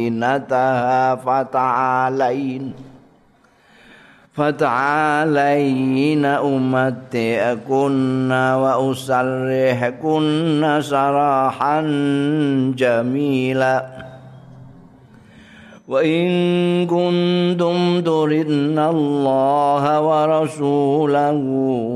[0.00, 2.72] زينتها فتعالين
[4.34, 8.32] فتعالين أمتئكن
[8.62, 10.22] وأسرحكن
[10.80, 11.80] سراحا
[12.76, 13.86] جميلا
[15.88, 16.26] وإن
[16.86, 21.32] كنتم تردن الله ورسوله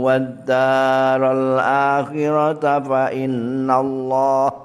[0.04, 4.63] والدار الآخرة فإن الله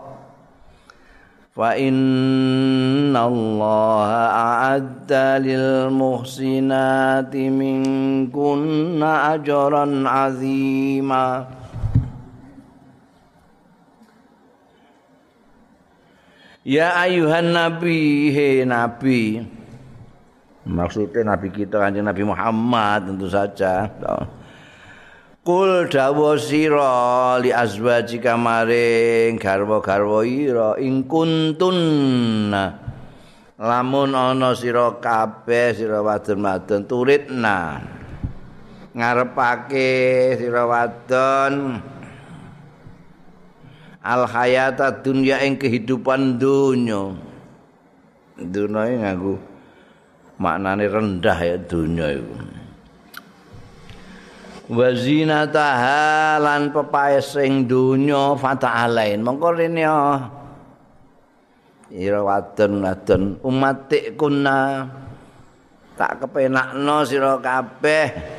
[1.59, 4.11] فإن الله
[4.51, 5.13] أعد
[5.47, 11.47] للمحسنات منكن أجرا عظيما
[16.65, 19.45] Ya ayuhan nabi, he nabi.
[20.65, 23.85] Maksudnya nabi kita kanjeng Nabi Muhammad tentu saja.
[25.50, 32.54] Kul dawa sira li azwajika maring garwa-garwa ira ing kuntun.
[33.58, 37.82] Lamun ana sira kabeh sira wadon-wadon turitna.
[38.94, 39.90] Ngarepake
[40.38, 41.82] sira wadon
[44.06, 47.18] al hayata dunya ing kehidupan dunya
[48.38, 49.42] dunya nganggo
[50.38, 52.59] maknane rendah ya dunya iku
[54.70, 59.18] wa zinataha lan pepaes sing dunya fata'alain.
[59.26, 59.84] Mongko rene
[61.90, 64.86] ira wadon-wadon umatik kuna
[65.98, 68.38] tak kepenakno sira kabeh.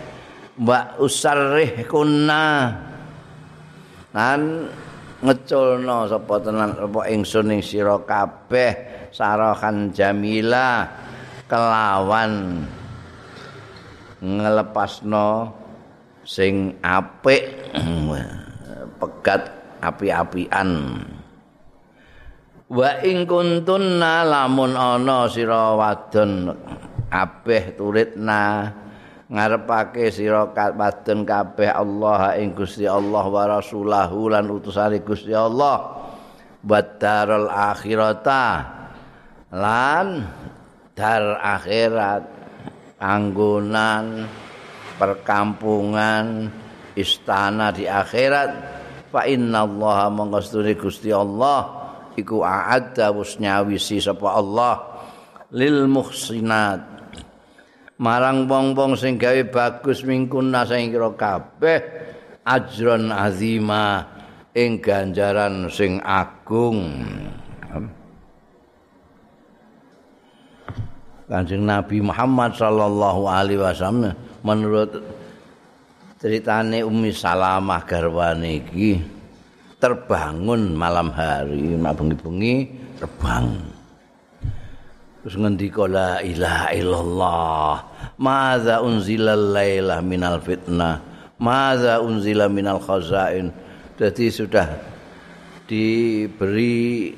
[0.61, 2.69] Mbak usarrih kuna
[4.15, 4.71] lan
[5.25, 9.03] ngeculno sapa tenan apa ingsun ing sira kabeh.
[9.11, 10.87] Sarahan jamila
[11.51, 12.63] kelawan
[14.23, 15.60] ngelepasno
[16.31, 17.75] sing apik
[19.03, 19.51] pegat
[19.83, 20.71] api-apian.
[22.71, 26.55] Wa ing kuntunna lamun ana sira wadon
[27.11, 28.71] kabeh turitna
[29.27, 35.99] ngarepake sira wadon kabeh Allah ing Gusti Allah wa rasulahu lan utusane Gusti Allah.
[36.61, 38.47] Badarul akhirata
[39.51, 40.29] lan
[40.93, 42.23] dar akhirat
[43.01, 44.29] anggonan
[45.01, 46.53] perkampungan
[46.93, 48.51] istana di akhirat.
[49.09, 54.77] Fa innallaha mangkastune Gusti Allah iku a'adda wis nyawisi sapa Allah.
[55.57, 57.01] Lil muhsinat.
[58.01, 61.81] Marang wong-wong sing gawe bagus mingkuna sing kira kabeh
[62.45, 64.09] ajron azima
[64.57, 66.97] ing ganjaran sing agung
[71.31, 74.99] Kanjeng Nabi Muhammad sallallahu alaihi wasallam menurut
[76.19, 78.99] ceritane Ummi Salamah garwane iki
[79.79, 82.55] terbangun malam hari bengi-bengi
[82.99, 83.47] terbang.
[85.23, 87.73] Terus ngendika la ilaha illallah
[88.19, 90.99] Maza unzila laila minal fitnah
[91.39, 93.55] Maza unzila minal khazain.
[93.95, 94.67] Jadi sudah
[95.71, 97.15] diberi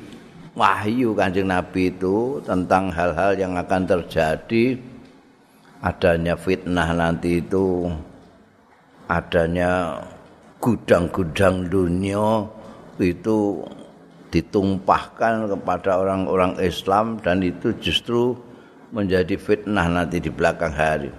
[0.53, 4.79] wahyu kanjeng Nabi itu Tentang hal-hal yang akan terjadi
[5.83, 7.91] Adanya fitnah nanti itu
[9.11, 10.03] Adanya
[10.63, 12.47] gudang-gudang dunia
[13.01, 13.67] Itu
[14.33, 18.39] ditumpahkan kepada orang-orang Islam Dan itu justru
[18.93, 21.11] menjadi fitnah nanti di belakang hari.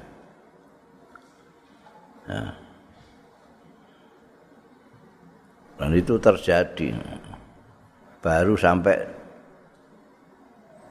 [2.29, 2.53] Ya.
[5.81, 6.93] Dan itu terjadi.
[8.21, 9.03] Baru sampai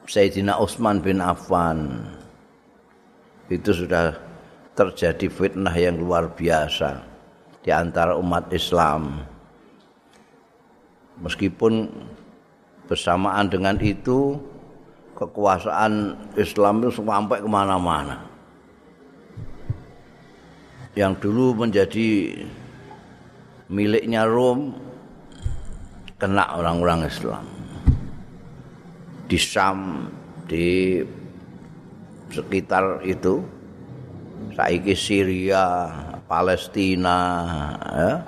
[0.03, 2.03] Sayyidina Utsman bin Affan
[3.47, 4.19] itu sudah
[4.75, 6.99] terjadi fitnah yang luar biasa
[7.63, 9.23] di antara umat Islam.
[11.23, 11.87] Meskipun
[12.89, 14.35] bersamaan dengan itu
[15.15, 18.27] kekuasaan Islam itu sampai ke mana-mana.
[20.99, 22.37] Yang dulu menjadi
[23.71, 24.75] miliknya Rom
[26.19, 27.52] kena orang-orang Islam.
[29.33, 30.05] Di Sam,
[30.45, 31.01] di
[32.29, 33.41] sekitar itu,
[34.53, 35.89] saiki Syria,
[36.29, 37.17] Palestina,
[37.81, 38.21] ya.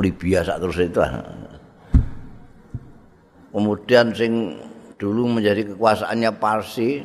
[0.00, 1.04] Libya terus itu.
[3.52, 4.56] Kemudian sing
[4.96, 7.04] dulu menjadi kekuasaannya Parsi,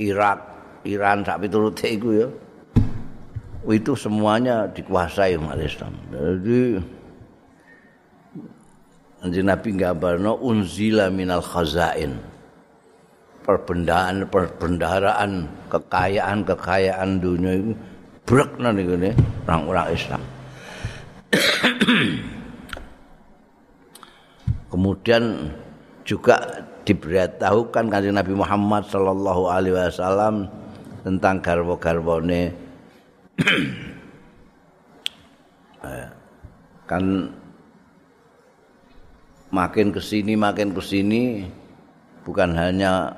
[0.00, 0.40] Irak,
[0.88, 2.28] Iran sak piturute iku ya.
[3.68, 5.92] Itu semuanya dikuasai umat Islam.
[6.08, 6.80] Jadi
[9.24, 12.20] Anjing Nabi ngabarno unzila minal khazain.
[13.40, 17.72] Perbendaan, perbendaharaan, kekayaan, kekayaan dunia itu
[18.24, 18.84] brek nanti
[19.48, 20.22] orang-orang Islam.
[24.72, 25.52] Kemudian
[26.04, 26.36] juga
[26.84, 30.48] diberitahukan kanjeng Nabi Muhammad sallallahu alaihi wasallam
[31.00, 32.52] tentang garwa-garwane
[35.88, 36.08] eh,
[36.84, 37.04] kan
[39.54, 41.46] makin ke sini makin ke sini
[42.26, 43.14] bukan hanya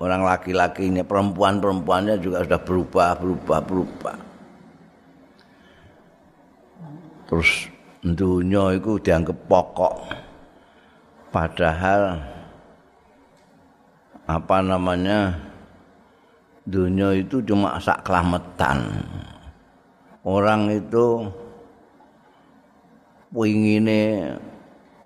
[0.00, 4.16] orang laki-lakinya perempuan-perempuannya juga sudah berubah berubah berubah
[7.28, 7.68] terus
[8.00, 9.94] dunia itu dianggap pokok
[11.28, 12.16] padahal
[14.24, 15.36] apa namanya
[16.64, 19.04] dunia itu cuma sak kelametan.
[20.24, 21.28] Orang itu
[23.28, 24.32] wingine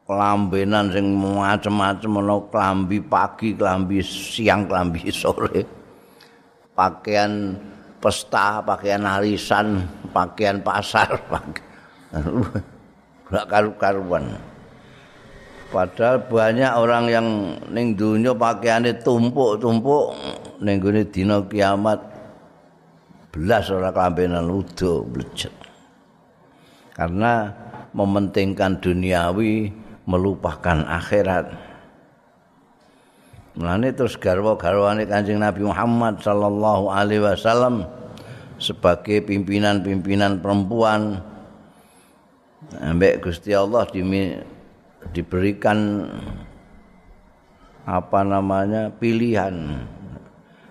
[0.09, 5.69] kelambenan sing macam-macam ana klambi pagi, klambi siang, klambi sore.
[6.73, 7.53] Pakaian
[8.01, 11.61] pesta, pakaian arisan, pakaian pasar, pakaian
[13.29, 14.41] karu-karuan.
[15.69, 17.29] Padahal banyak orang yang
[17.69, 20.17] ning dunya pakaiane tumpuk-tumpuk
[20.65, 22.01] ning gone dina kiamat
[23.29, 25.53] belas ora kelambenan udo blecet.
[26.97, 27.53] Karena
[27.93, 29.69] mementingkan duniawi
[30.09, 31.53] melupakan akhirat.
[33.61, 37.85] Mulane terus garwa-garwane Kanjeng Nabi Muhammad sallallahu alaihi wasallam
[38.57, 41.21] sebagai pimpinan-pimpinan perempuan
[42.81, 44.41] ambek Gusti Allah dimi
[45.13, 46.09] diberikan
[47.85, 49.85] apa namanya pilihan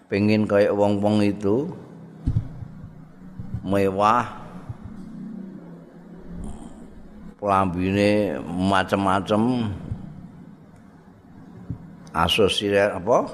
[0.07, 1.71] pengen kayak wong-wong itu
[3.67, 4.46] mewah
[7.37, 9.69] pelambine macam-macam
[12.13, 13.29] asosiasi apa?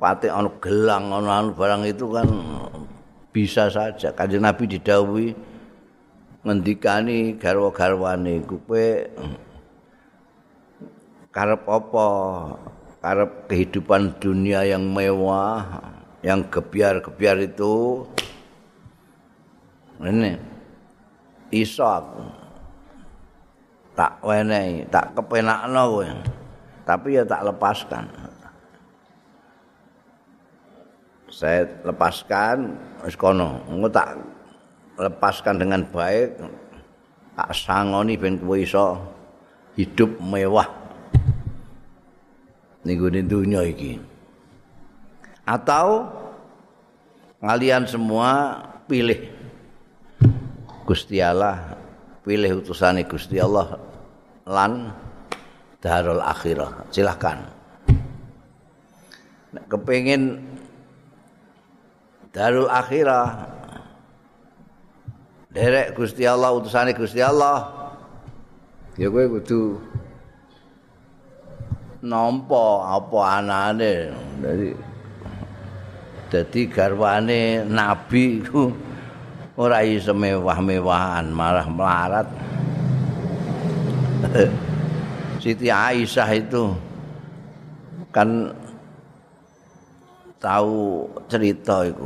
[0.00, 2.28] Pati anu gelang anu, anu barang itu kan
[3.32, 4.12] bisa saja.
[4.12, 5.36] Kanjeng Nabi didhawuhi
[6.44, 8.40] ngendikani garwa-garwane.
[8.44, 8.86] Kowe
[11.32, 12.06] karep apa?
[13.00, 15.64] Karep kehidupan dunia yang mewah
[16.20, 18.04] yang gebiar-gebiar itu.
[20.00, 20.49] Ini
[21.52, 22.22] iso aku.
[23.94, 26.08] Tak wenehi tak kepenakno kowe.
[26.86, 28.04] Tapi ya tak lepaskan.
[31.30, 32.74] Saya lepaskan
[33.06, 33.62] wis kono.
[33.70, 34.18] Engko tak
[34.98, 36.38] lepaskan dengan baik
[37.38, 38.98] tak sangoni ben kowe iso
[39.78, 40.80] hidup mewah
[42.84, 42.96] ning
[43.28, 44.00] dunia iki.
[45.44, 46.08] Atau
[47.40, 49.39] kalian semua pilih
[50.90, 51.78] Gusti Allah
[52.26, 53.78] pilih utusan Gusti Allah
[54.42, 54.90] lan
[55.78, 56.90] darul akhirah.
[56.90, 57.46] Silahkan.
[59.54, 60.42] Nek kepengin
[62.34, 63.46] darul akhirah
[65.54, 67.70] derek Gusti Allah utusane Gusti Allah
[68.98, 69.78] ya kowe kudu
[72.02, 73.94] nampa apa anane.
[76.34, 78.89] Dadi garwane nabi iku
[79.58, 82.28] ora iso mewah-mewahan malah melarat
[85.42, 86.76] Siti Aisyah itu
[88.12, 88.52] kan
[90.36, 92.04] tahu cerita itu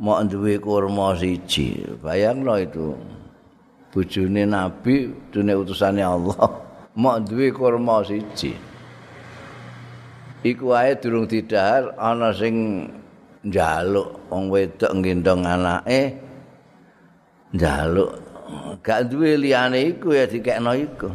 [0.00, 1.84] mau duwe kurma siji.
[2.00, 2.96] Bayangno itu.
[3.96, 6.36] Bojone Nabi, dunia utusannya Allah,
[7.00, 8.52] mau duwe kurma siji.
[10.44, 12.86] Iku ae durung didahar ana sing
[13.46, 16.18] njaluk wong wedok nggendong anake
[17.54, 18.10] njaluk.
[18.82, 21.10] Gak duwe liyane iku ya dikekno iku.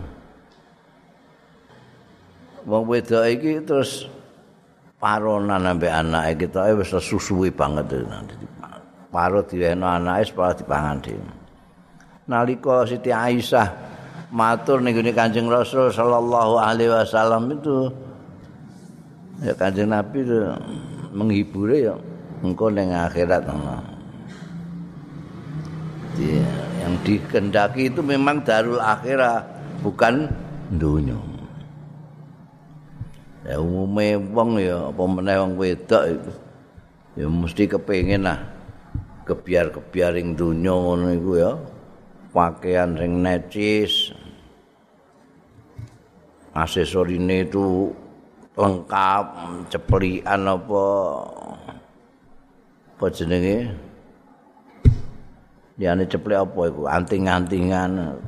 [2.68, 4.08] Wong wedok iki terus
[5.00, 8.36] paronan ambek anake kita wis susuwi banget nanti
[9.12, 11.32] parut diwehno anake supaya dipangan dhewe.
[12.32, 13.68] Nalika Siti Aisyah
[14.32, 17.92] matur ning Kanjeng Rasul sallallahu alaihi wasallam itu
[19.44, 20.38] ya Kanjeng Nabi itu
[21.76, 21.96] ya
[22.42, 23.80] engko ning akhirat ana.
[26.82, 29.42] yang dikendaki itu memang darul akhirah
[29.82, 30.30] bukan
[30.70, 31.18] dunia.
[33.42, 36.32] Ya umumnya wong ya apa meneh wong wedok itu
[37.18, 38.38] ya mesti kepengin lah
[39.26, 41.52] kebiar-kebiar ing donya ngono iku ya.
[42.32, 43.94] Pakaian sing necis.
[46.52, 47.92] Aksesorine itu
[48.60, 49.26] lengkap,
[49.72, 50.84] ceplikan apa
[53.02, 53.74] apa jenenge?
[55.74, 56.86] Diane ceplik apa iku?
[56.86, 58.22] Anting-antingan.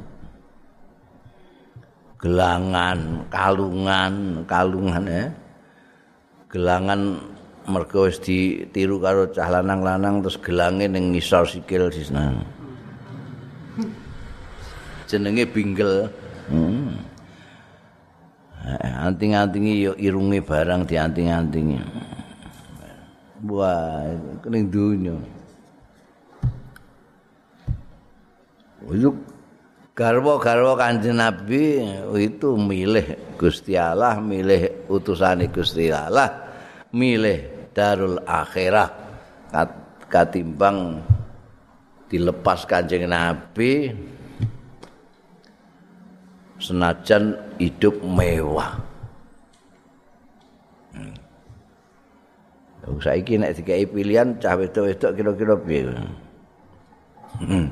[2.18, 5.30] Gelangan, kalungan, kalungan ya.
[6.50, 7.22] Gelangan
[7.70, 12.42] mergo wis ditiru karo cah lanang-lanang terus gelange ning ngisor sikil di sana.
[15.06, 16.10] Jenenge binggel.
[16.50, 16.98] Hmm.
[19.06, 21.93] anting-antingi yo irunge barang dianting-antingi
[23.44, 24.08] wah
[24.42, 25.16] kening dunya
[29.94, 31.86] garwa-garwa kanjeng Nabi
[32.18, 36.50] itu milih Gusti Allah, milih utusane Gusti Allah,
[36.90, 38.90] milih darul akhirah
[40.10, 41.02] katimbang
[42.10, 43.94] dilepas kanjeng Nabi
[46.58, 48.93] senajan hidup mewah.
[52.84, 55.96] Saiki nek dikai pilihan cah wedok-wedok kira-kira piye?
[57.40, 57.68] Hmm.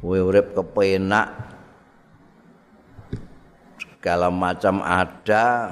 [0.00, 1.28] Kowe urip kepenak
[3.80, 5.68] segala macam ada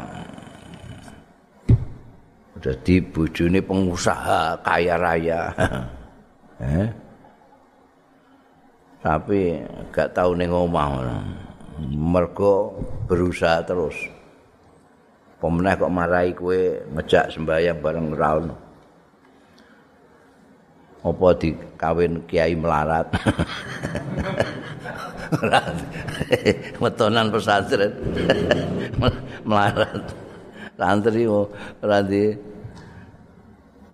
[2.58, 5.40] jadi bojone pengusaha kaya raya.
[6.60, 6.88] eh?
[8.98, 9.62] tapi
[9.94, 11.06] gak tahu ning omah
[11.94, 12.74] mergo
[13.06, 13.94] berusaha terus
[15.38, 16.60] pemenah kok marahi kowe
[16.98, 18.46] ngejak sembahyang bareng raun
[20.98, 23.06] apa dikawin kiai melarat?
[26.82, 27.92] Metonan pesantren.
[29.48, 30.02] Melarat.
[30.74, 32.02] Santri ora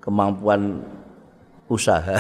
[0.01, 0.81] kemampuan
[1.69, 2.17] usaha.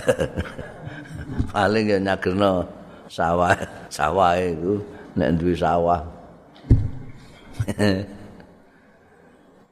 [1.53, 2.69] Paling ya nyagerno
[3.09, 3.57] sawah
[3.89, 4.77] sawah itu
[5.17, 6.03] nek duwe sawah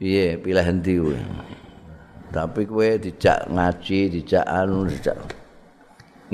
[0.02, 1.21] piye pilih endi kowe
[2.35, 5.14] tapi kowe dijak ngaji dijak anu dijak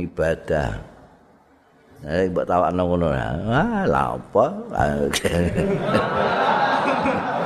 [0.00, 0.80] ibadah
[1.98, 3.10] Eh, mbok tawakno ngono.
[3.10, 4.46] Ah, lha apa?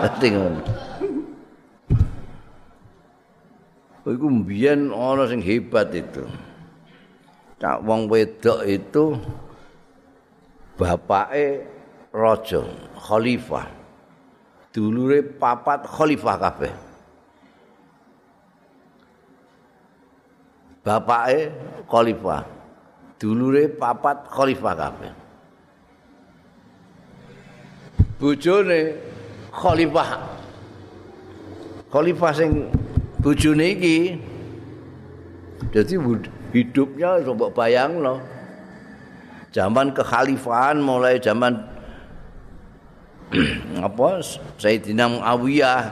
[0.05, 0.61] Mesti ngono.
[4.13, 6.29] Iku mbiyen ana sing hebat itu.
[7.57, 9.17] Cak wong wedok itu
[10.77, 11.65] bapake
[12.13, 12.61] raja,
[13.01, 13.82] khalifah.
[14.73, 16.73] Dulure papat khalifah kabeh.
[20.81, 21.53] Bapake
[21.87, 22.43] khalifah.
[23.21, 25.13] Dulure papat khalifah kabeh.
[28.17, 28.97] Bojone
[29.53, 30.11] khalifah.
[31.93, 32.73] Khalifah sing
[33.21, 34.17] bojone iki
[35.69, 36.01] dadi
[36.57, 38.19] hidupnya coba bayang loh.
[39.53, 41.72] Zaman kekhalifahan mulai zaman
[43.87, 44.21] apa?
[44.61, 45.83] Sayyidina Muawiyah.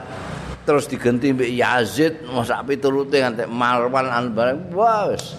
[0.61, 4.69] Terus diganti Mbak Yazid masa piturute nganti Marwan an bareng.
[4.71, 5.33] Wes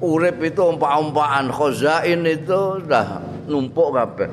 [0.00, 1.52] urip itu ompak-ompakan.
[1.52, 4.28] Khazain itu sudah numpuk kabeh.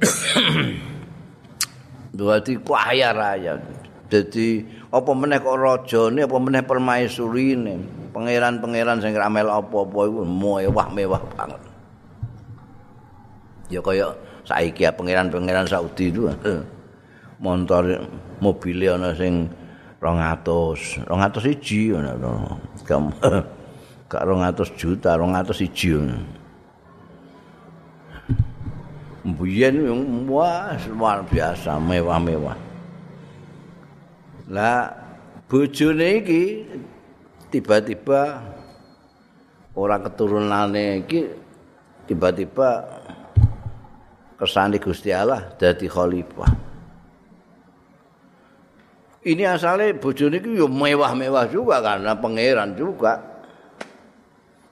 [2.16, 3.54] Berarti kaya raya.
[4.10, 7.74] Jadi apa meneh kok rajane apa meneh permaisurine?
[8.10, 11.62] Pangeran-pangeran sing ramel apa-apa iku mewah-mewah banget.
[13.70, 14.10] Ya kaya
[14.50, 16.60] saiki pangeran-pangeran Saudi itu eh,
[17.38, 18.02] motor
[18.42, 19.46] mobil ana sing
[20.02, 22.18] 200 200 siji ana
[24.10, 25.94] gak 200 juta 200 siji
[29.20, 29.84] Mbiyen
[30.32, 32.56] wah luar biasa mewah-mewah.
[34.48, 34.96] Lah
[35.44, 36.64] bojone iki
[37.52, 38.40] tiba-tiba
[39.76, 41.36] orang keturunane iki
[42.08, 42.88] tiba-tiba
[44.40, 46.72] kesane Gusti Allah dadi khalifah.
[49.20, 53.20] Ini asalnya bojone iki yo mewah-mewah juga karena pangeran juga.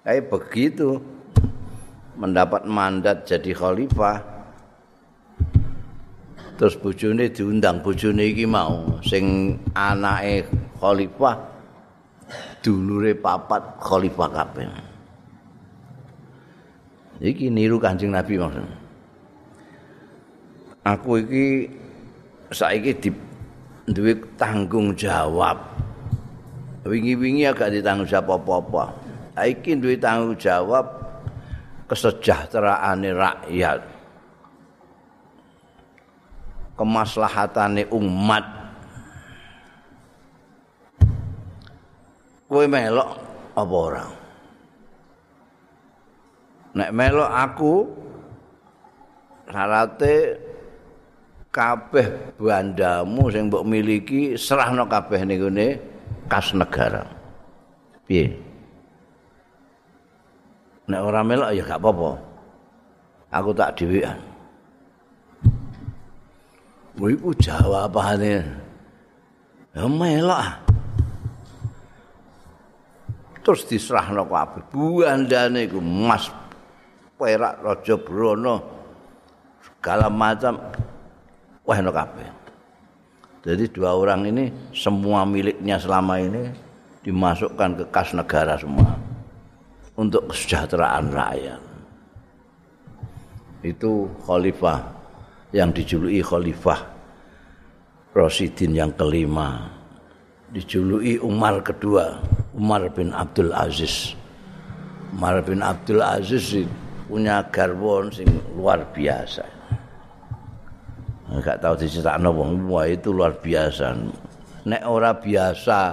[0.09, 0.97] Kayak begitu
[2.17, 4.39] mendapat mandat jadi khalifah.
[6.59, 10.43] terus bojone diundang bojone iki mau sing anake
[10.83, 11.39] khalifah
[12.59, 14.67] dulure papat khalifah kabeh
[17.23, 18.67] iki niru Kanjeng Nabi maksud
[20.85, 21.47] aku iki
[22.53, 23.11] saiki di
[23.89, 25.57] duwe tanggung jawab.
[26.89, 28.85] Wingi-wingi agak ditanggung jawab apa-apa.
[29.37, 30.87] Saiki duwe tanggung jawab
[31.89, 33.81] kesejahteraane rakyat.
[36.79, 38.45] Kemaslahatane umat.
[42.49, 43.11] Kowe melok
[43.53, 44.07] apa ora?
[46.79, 47.75] Nek melok aku
[49.51, 50.48] syarate
[51.49, 55.67] kabeh bandamu sing mbok miliki serahno kabeh ning gone
[56.29, 57.09] kas negara
[58.05, 58.37] piye
[60.89, 62.11] nek ora melok ya gak apa-apa
[63.33, 64.19] aku tak dhewean
[66.99, 68.43] Wih, ku jawabane.
[69.71, 70.67] Ya melok.
[73.47, 74.67] Terus diserahno kabeh.
[74.75, 76.27] Buandane iku emas
[77.15, 78.59] perak raja Brana
[79.63, 80.59] segala macam
[81.69, 82.29] wehno kabeh.
[83.45, 86.49] Jadi dua orang ini semua miliknya selama ini
[87.05, 88.97] dimasukkan ke kas negara semua
[89.95, 91.61] untuk kesejahteraan rakyat.
[93.63, 94.81] Itu khalifah
[95.53, 96.81] yang dijuluki khalifah
[98.17, 99.69] Rasidin yang kelima.
[100.49, 102.25] Dijuluki Umar kedua,
[102.57, 104.17] Umar bin Abdul Aziz.
[105.13, 106.65] Umar bin Abdul Aziz
[107.07, 109.58] punya garwon sing luar biasa.
[111.29, 113.93] Enggak tahu diceritakno wong wah itu luar biasa.
[114.65, 115.93] Nek ora biasa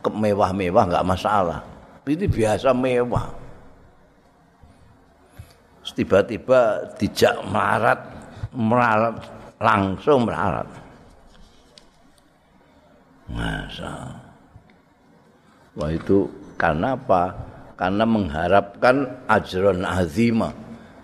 [0.00, 1.60] kemewah-mewah enggak masalah.
[2.08, 3.28] Ini biasa mewah.
[5.92, 8.00] Tiba-tiba dijak melarat,
[8.56, 9.16] melarat
[9.60, 10.64] langsung melarat.
[13.28, 14.16] Masa.
[15.76, 17.36] Wah itu karena apa?
[17.76, 20.48] Karena mengharapkan ajron azima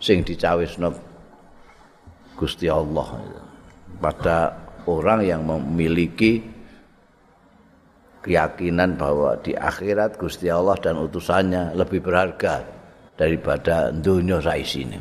[0.00, 0.94] sing dicawisno
[2.38, 3.08] Gusti Allah
[3.98, 4.54] pada
[4.86, 6.40] orang yang memiliki
[8.22, 12.66] keyakinan bahwa di akhirat Gusti Allah dan utusannya lebih berharga
[13.18, 14.98] daripada dunia ini.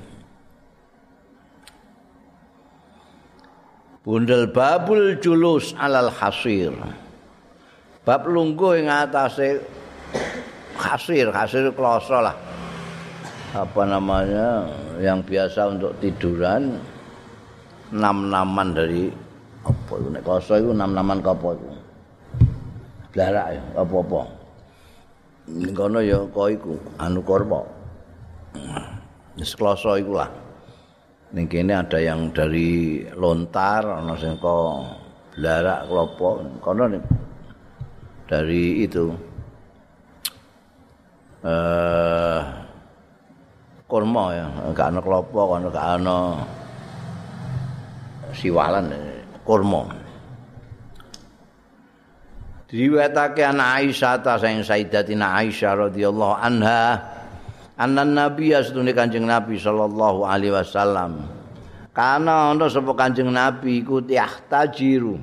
[4.08, 6.72] Bundel babul julus alal hasir.
[8.08, 9.60] Bab lungguh ing atase
[10.80, 12.32] hasir, hasir kloso lah.
[13.52, 14.72] Apa namanya
[15.04, 16.80] yang biasa untuk tiduran
[17.92, 19.08] nam-naman dari
[19.64, 21.68] apa itu nek kloso itu nam-naman apa itu.
[23.12, 24.22] Blarak ya apa-apa.
[25.48, 27.64] Ning kono ya kok iku anu korba.
[29.40, 30.30] Wis kloso iku lah.
[31.32, 34.88] Ning kene ada yang dari lontar ana sing kok
[35.36, 36.90] blarak klopo kono
[38.28, 39.08] dari itu
[41.48, 42.42] eh
[43.88, 46.18] kurma ya gak ana klopo kono gak ana
[48.36, 48.92] siwalan
[49.48, 50.08] kurma.
[52.68, 57.00] Diriwayatake ana Aisyah ta sing Sayyidatina Aisyah radhiyallahu anha
[57.80, 61.32] anan nabi astune Kanjeng Nabi sallallahu alaihi wasallam.
[61.96, 65.16] Kana ana sapa Kanjeng Nabi iku yahtajiru.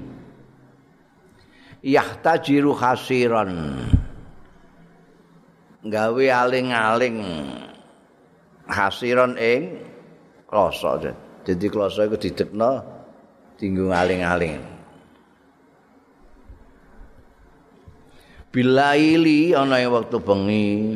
[1.84, 3.76] Yahtajiru khasiran.
[5.84, 7.20] Gawe aling-aling
[8.72, 9.84] hasiron ing
[10.48, 10.96] kloso.
[11.44, 12.93] Jadi kloso iku didekno
[13.60, 14.58] tinggung aling-aling
[18.54, 20.94] bilaili ana ing wektu bengi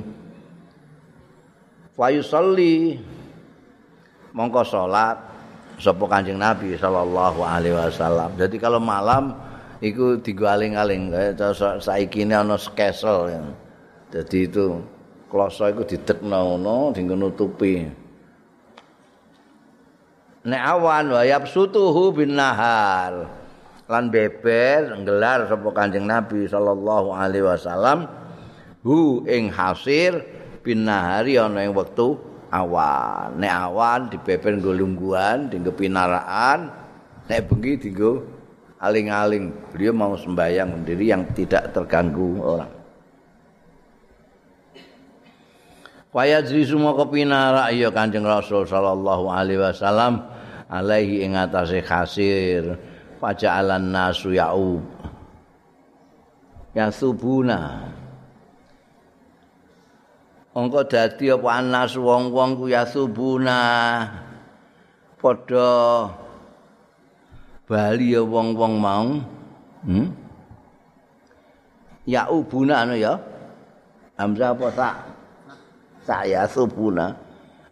[1.98, 3.02] fayusalli
[4.30, 5.18] mongko salat
[5.78, 8.34] sapa Kanjeng Nabi sallallahu alaihi wasallam.
[8.34, 9.34] Jadi kalau malam
[9.78, 13.30] iku digaling-aling kaya saiki ini ana skesel.
[14.10, 14.82] Jadi itu
[15.30, 17.86] kloso iku didekno ngono dinggo nutupi.
[20.46, 23.26] Nek awan wa yabsutuhu bin nahar.
[23.88, 28.04] lan beber nggelar sapa Kanjeng Nabi sallallahu alaihi wasallam
[28.84, 30.28] hu ing hasir
[30.60, 32.20] binahari ana ing wektu
[32.52, 33.40] awan.
[33.40, 36.68] Nek awan dibeber nggo lungguhan dinggo pinaraan
[37.26, 38.28] nek bengi dinggo
[38.78, 39.72] aling-aling.
[39.72, 42.77] Beliau mau sembahyang sendiri yang tidak terganggu orang
[46.08, 50.24] Waya jri semua kepinara iya kanjeng Rasul sallallahu alaihi wasallam
[50.72, 52.80] alaihi ing atase khasir.
[53.18, 54.84] Faja'alan nasu ya'ub.
[56.72, 57.90] Yang subuna
[60.58, 63.58] Engko dadi apa anas wong-wong ku ya subuna
[65.22, 66.10] padha
[67.70, 69.22] bali ya wong-wong mau.
[69.86, 70.10] Hmm?
[72.08, 73.14] ya ubuna anu ya?
[74.18, 74.94] Hamzah apa tak
[76.08, 77.12] saya subuna.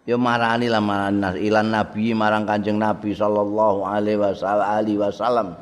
[0.04, 5.56] Ya marani lah marani ilan nabi marang kanjeng nabi sallallahu alaihi wasallam.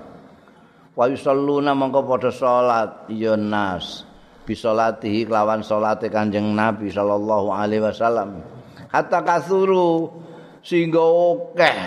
[0.98, 3.06] Wa yusalluna mongko padha salat.
[3.06, 4.02] Ya nas.
[4.44, 8.44] Bisolatihi kelawan salate kanjeng nabi sallallahu alaihi wasallam.
[8.92, 10.12] Hatta kasuru
[10.60, 11.78] sehingga akeh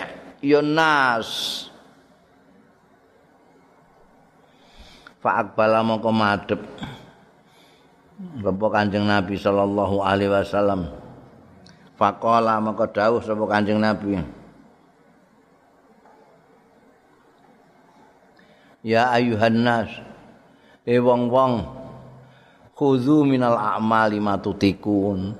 [0.42, 1.28] ya nas.
[5.22, 6.60] Fa akbala mongko madhep
[8.18, 10.90] Bapak Kanjeng Nabi sallallahu alaihi wasallam
[11.94, 14.22] Faqala maka dawuh sapa Kanjeng Nabi.
[18.86, 19.90] Ya ayuhan nas,
[20.86, 21.66] e wong-wong
[22.78, 25.34] khudzu minal a'mali matutikun.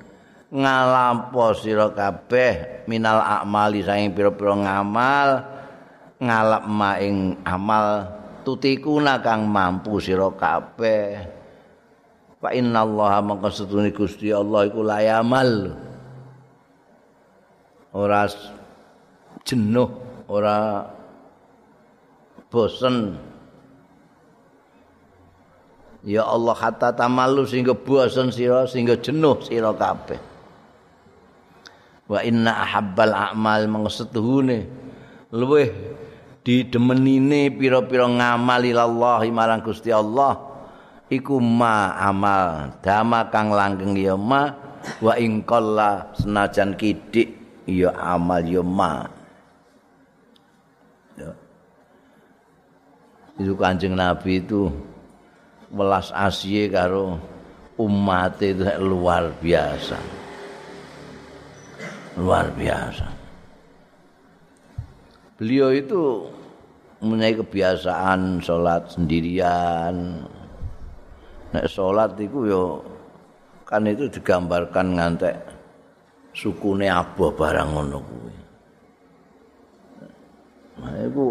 [0.51, 5.29] Ngalampo sira kabeh minal a'mali saing pira-pira ngamal
[6.19, 7.87] ngalap maing amal
[8.43, 11.38] tutikuna kang mampu sira kabeh.
[12.39, 15.75] Fa innallaha maka setune Gusti Allah iku layamal.
[17.89, 18.31] ora
[19.43, 19.91] jenuh,
[20.31, 20.87] ora
[22.53, 23.19] bosen
[26.07, 30.17] Ya Allah hatta tamalu sehingga bosen sira sehingga jenuh sira kabeh.
[32.07, 34.71] Wa inna ahabbal a'mal mangsetuhune
[35.35, 35.69] luweh
[36.41, 40.48] didemenine pira-pira ngamal ilallah marang Gusti Allah
[41.09, 44.53] iku ma amal dama kang langgeng ya ma
[45.01, 45.45] wa ing
[46.17, 47.35] senajan kidik
[47.69, 49.19] ya amal ya ma.
[53.39, 54.67] Itu kanjeng Nabi itu
[55.71, 57.23] welas asih karo
[57.79, 59.95] umat itu luar biasa.
[62.19, 63.07] Luar biasa.
[65.39, 66.27] Beliau itu
[66.99, 70.27] mempunyai kebiasaan sholat sendirian
[71.55, 72.85] nek sholat itu yo
[73.65, 75.37] kan itu digambarkan ngantek
[76.33, 78.37] sukune abah barang ngono kuwi
[80.79, 81.27] nah itu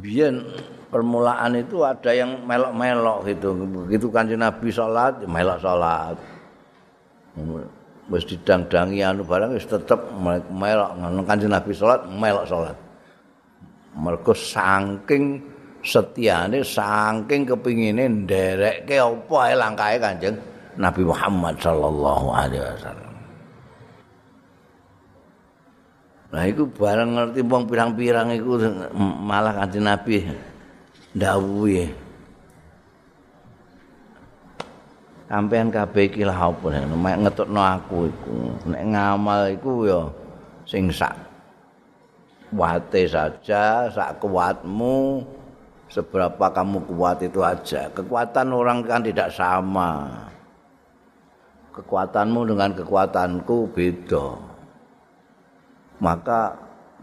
[0.00, 0.44] biyen
[0.90, 3.54] permulaan itu ada yang melok-melok gitu.
[3.86, 6.16] Begitu kanjeng Nabi sholat, melok sholat.
[8.10, 10.00] Wis didang-dangi anu barang wis tetep
[10.50, 12.76] melok ngono kanjeng Nabi sholat, melok sholat.
[13.94, 15.38] Mergo saking
[15.80, 20.36] setiane saking kepingine nderekke apa ae langkahe kanjeng
[20.76, 23.14] Nabi Muhammad sallallahu alaihi wasallam.
[26.30, 28.60] Nah itu barang ngerti wong pirang-pirang iku
[29.24, 30.30] malah kanjeng Nabi
[31.10, 31.90] dawuhe
[35.26, 38.36] sampean kabeh iki lha apa nek ngetutno aku iku.
[38.68, 40.00] Nek ngamal iku ya
[40.68, 41.18] sing sak
[42.54, 45.22] wate saja sak kuatmu
[45.90, 47.90] seberapa kamu kuat itu aja.
[47.90, 50.06] Kekuatan orang kan tidak sama.
[51.74, 54.38] Kekuatanmu dengan kekuatanku beda.
[56.00, 56.54] Maka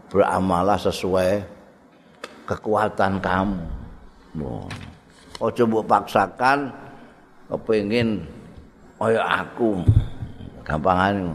[0.08, 1.44] beramalah sesuai
[2.48, 3.60] kekuatan kamu.
[5.38, 6.72] Ojo mbok paksakan
[7.52, 8.24] kepengin
[8.98, 9.84] kaya aku.
[10.66, 11.32] Gampangane.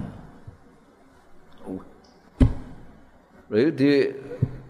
[3.49, 4.09] Lha di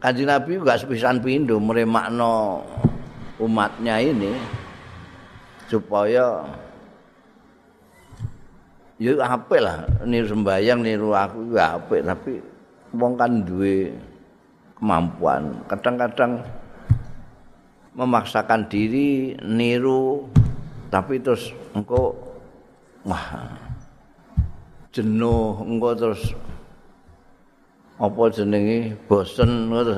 [0.04, 2.60] Kanjeng Nabi enggak sepisan pindho meremakno
[3.40, 4.36] umatnya ini
[5.72, 6.44] supaya
[9.00, 9.88] ya apik lah.
[10.04, 12.44] Niru sembayang niru aku ya apik tapi
[12.92, 13.96] wong kan duwe
[14.76, 15.64] kemampuan.
[15.72, 16.44] Kadang-kadang
[17.96, 20.28] memaksakan diri niru
[20.92, 22.12] tapi terus engkau
[23.08, 23.56] wah
[24.92, 26.36] jenuh engkau terus
[28.00, 28.98] apa jenenge?
[29.06, 29.98] Bosen terus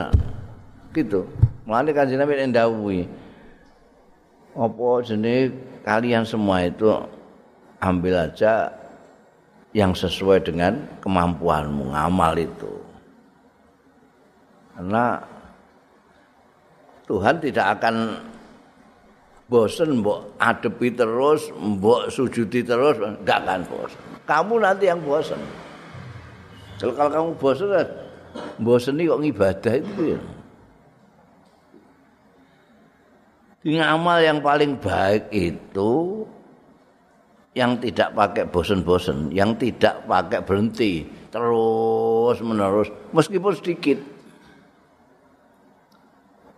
[0.95, 1.27] gitu.
[1.67, 3.03] Mulane kanjeng Nabi ndawuhi
[4.55, 5.51] apa jenenge?
[5.85, 6.89] Kalian semua itu
[7.77, 8.73] ambil aja
[9.75, 12.73] yang sesuai dengan kemampuanmu ngamal itu.
[14.73, 15.19] Karena
[17.05, 17.95] Tuhan tidak akan
[19.45, 24.01] bosen mbok adepi terus, mbok sujudi terus, enggak akan bosen.
[24.25, 25.37] Kamu nanti yang bosen.
[26.75, 27.71] Kalau kamu bosen,
[28.59, 30.19] bosen kok ngibadah itu ya.
[33.65, 36.21] Ngamal yang paling baik itu
[37.55, 43.97] yang tidak pakai bosen-bosen, yang tidak pakai berhenti, terus menerus, meskipun sedikit.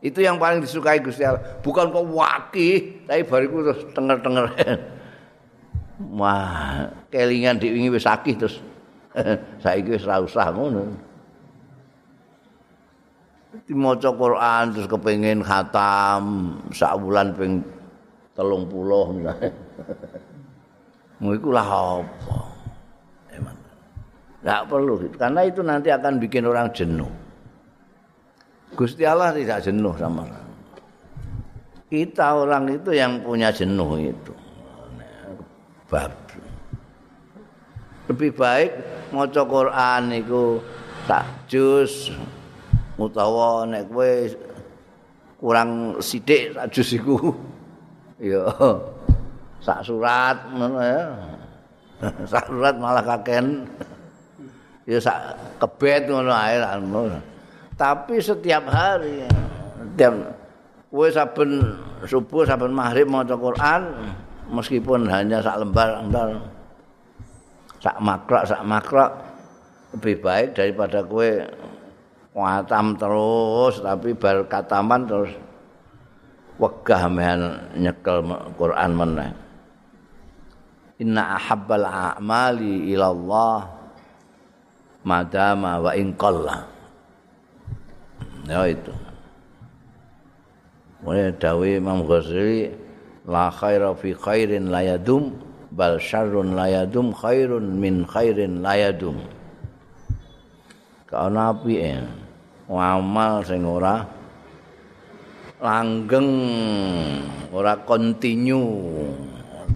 [0.02, 1.62] Itu yang paling disukai Gusti Allah.
[1.62, 4.46] Bukan kok waki, tapi bariku terus tenger-tenger.
[6.20, 8.06] Wah, kelingan diwingi wis
[8.38, 8.62] terus
[9.64, 10.84] saiki wis ora usah ngono.
[13.66, 17.66] Dimaca Quran terus kepengin khatam sak wulan ping
[18.38, 18.46] 30
[19.18, 19.50] misalnya.
[21.26, 22.38] Lah apa?
[23.34, 23.58] Emang.
[24.46, 27.10] Enggak perlu karena itu nanti akan bikin orang jenuh.
[28.78, 30.48] Gusti Allah tidak jenuh sama
[31.88, 34.34] kita orang itu yang punya jenuh itu
[35.88, 36.12] bab
[38.08, 38.72] lebih baik
[39.12, 40.64] maca Quran itu
[41.08, 42.12] tak jus
[42.98, 44.12] utawa nek kowe
[45.38, 47.16] kurang sithik sak jus iku
[48.32, 48.48] ya
[49.62, 51.04] sak surat ngono ya.
[52.30, 53.66] Sak surat malah kaken.
[54.86, 56.62] Ya sak kebet ngono ae
[57.78, 59.22] tapi setiap hari
[59.78, 60.14] setiap
[60.90, 61.78] kowe saben
[62.10, 63.82] subuh saben maghrib maca Quran
[64.50, 66.57] meskipun hanya sak lembar entar
[67.82, 69.12] sak makrak sak makrak
[69.94, 71.32] lebih baik daripada kowe
[72.38, 75.32] watam terus tapi bar kataman terus
[76.58, 77.42] wegah mehan
[77.78, 78.26] nyekel
[78.58, 79.32] Quran meneh.
[80.98, 83.60] Inna ahabbal a'mali ila Allah
[85.06, 86.66] madama wa in qalla.
[88.50, 88.94] Ya itu.
[91.06, 92.74] Mulai dawi Imam Ghazali
[93.30, 95.47] la khaira fi khairin la yadum
[95.78, 99.22] bal syarrun la yadum khairun min khairin la yadum.
[101.06, 102.02] Kana apike
[102.68, 104.04] amal sing ora
[105.64, 106.30] langgeng
[107.50, 108.62] ora kontinu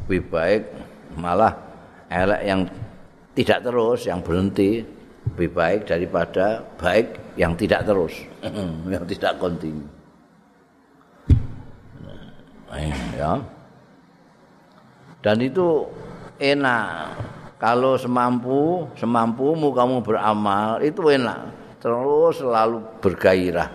[0.05, 0.63] lebih baik
[1.15, 1.55] malah
[2.11, 2.61] elek yang
[3.33, 4.83] tidak terus yang berhenti
[5.31, 8.13] lebih baik daripada baik yang tidak terus
[8.93, 9.87] yang tidak kontinu
[13.15, 13.39] ya
[15.21, 15.85] dan itu
[16.41, 17.17] enak.
[17.61, 21.53] Kalau semampu semampumu kamu beramal itu enak.
[21.77, 23.69] Terus selalu bergairah.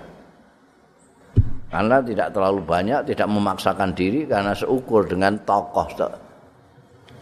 [1.70, 5.86] Karena tidak terlalu banyak tidak memaksakan diri karena seukur dengan tokoh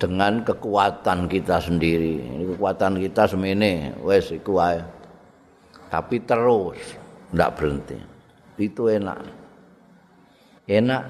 [0.01, 2.21] dengan kekuatan kita sendiri.
[2.33, 4.61] Ini kekuatan kita semene wes iku
[5.89, 6.81] tapi terus
[7.31, 7.99] tidak berhenti.
[8.59, 9.21] Itu enak.
[10.65, 11.03] Enak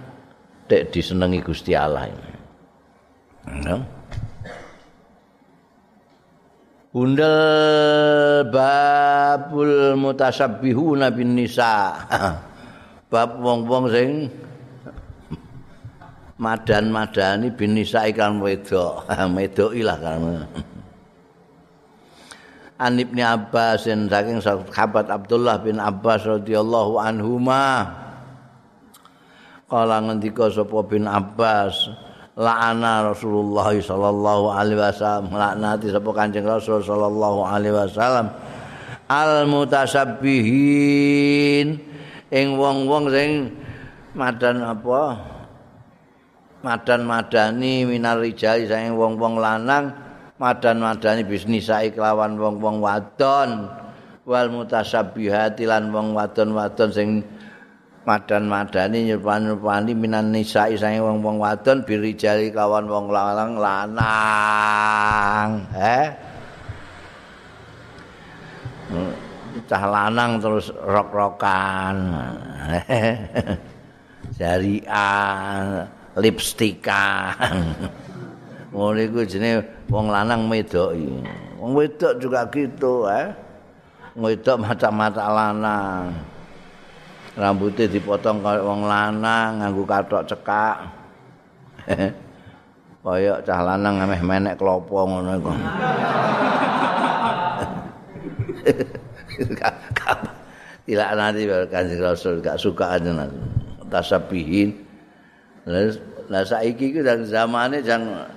[0.66, 2.43] dek disenangi Gusti Allah ini.
[3.44, 3.76] Ya.
[6.94, 7.36] Bundel
[8.54, 11.98] babul mutasabbihuna bin nisa.
[13.10, 14.10] Bab wong-wong sing
[16.38, 19.10] madan-madani bin nisa iklan wedok.
[19.34, 20.46] Medoki lah kan.
[22.74, 27.90] An Ibnu Abbas saking sahabat Abdullah bin Abbas radhiyallahu anhuma.
[29.66, 31.90] Kala ngendika sapa bin Abbas
[32.34, 35.30] la'ana Rasulullah sallallahu alaihi wasallam.
[35.30, 38.28] Laknati sapa Kanjeng Rasul sallallahu alaihi wasallam.
[39.06, 41.78] Al mutasabbihin
[42.32, 43.52] ing wong-wong sing
[44.16, 45.20] madan apa?
[46.64, 49.92] Madan-madani minar rijal sing wong-wong lanang
[50.40, 53.68] madan-madani bisnis kelawan wong-wong wadon.
[54.24, 57.20] Wal mutasabbihati lan wong wadon-wadon sing
[58.04, 65.48] madan-madani nyupan-nyupani minan nisa isane wong-wong wadon birijali kawan wong lanang lanang.
[65.76, 66.08] Eh
[69.64, 71.96] cah lanang terus rok-rokan.
[74.38, 75.88] Jarian
[76.20, 77.34] lipstikan.
[78.74, 81.22] Ngono iku jenenge wong lanang medoki
[81.64, 83.32] wong wedok juga gitu eh
[84.18, 86.33] wedok mata-mata lanang
[87.34, 90.76] rambutnya dipotong kaya wong lanang nganggo kathok cekak.
[93.04, 95.52] Kaya cah lanang ameh menek klopo ngono iku.
[100.88, 103.36] Tidak nanti kanjeng rasul gak suka aja nanti
[103.92, 104.72] tasabihin.
[105.68, 108.32] Lah saiki itu dan zamannya jangan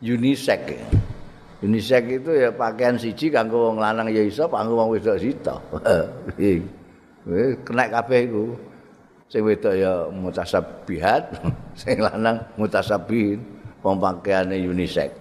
[0.00, 0.80] unisex
[1.60, 5.60] unisex itu ya pakaian siji kanggo wong lanang ya iso kanggo wong wedok sito
[7.64, 8.44] Kena kabeh iku.
[9.30, 11.38] Sing wedok ya mutasabihat,
[11.78, 13.38] sing lanang mutasabihin,
[13.78, 15.14] wong pakaiane unisex.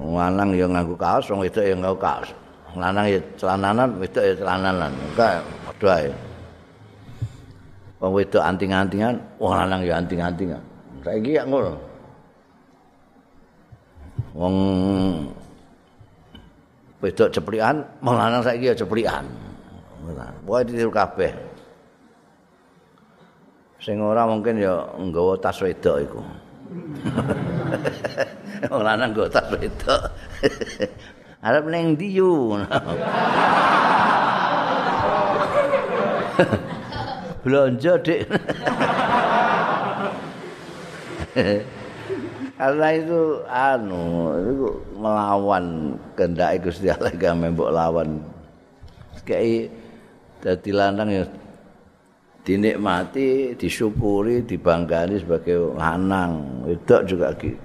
[0.00, 2.32] Lanang ya nganggo kaos, wong wedok ya nganggo kaos.
[2.72, 4.92] Lanang ya celananan, wedok ya celananan.
[4.96, 6.10] Enggak padha ae.
[8.00, 10.62] Wong wedok anting-antingan, wong lanang ya anting-antingan.
[11.04, 11.76] Saiki ya ngono.
[14.32, 14.56] Wong
[17.04, 19.47] wedok ceplikan, wong lanang saiki ya ceplikan.
[20.48, 21.32] Wae ditiru kabeh.
[23.78, 26.20] Sing ora mungkin ya nggawa tas wedok iku.
[28.74, 30.02] Ora nang nggawa tas wedok.
[31.46, 32.58] Arep ning ndi yu?
[37.46, 38.26] Blonjo, Dik.
[42.58, 44.66] Karena itu anu, itu
[44.98, 48.18] melawan kehendak Gusti Allah gak mbok lawan.
[49.22, 49.70] Kayak
[50.38, 51.24] dadi lanang ya
[52.48, 56.64] dinikmati, disyukuri, dibanggani sebagai lanang.
[56.64, 57.60] Wedok juga gitu.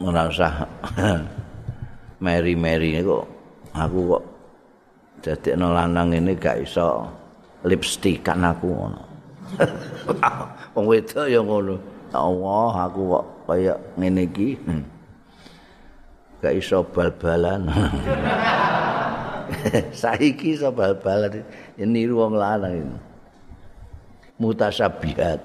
[0.00, 0.64] Merasa
[2.24, 3.26] meri-meri kok
[3.74, 4.24] aku kok
[5.18, 7.02] jadi lanang ini gak iso
[7.66, 9.02] lipstikan aku ngono.
[10.78, 11.76] Wong wedok ya ngono.
[12.14, 14.54] Allah aku kok kaya ngene iki.
[14.62, 14.86] Hmm.
[16.38, 17.66] Gak iso bal-balan.
[20.00, 21.42] saiki iso bal-balan
[21.78, 22.98] niru wong lanang itu
[24.38, 25.42] mutasabihat.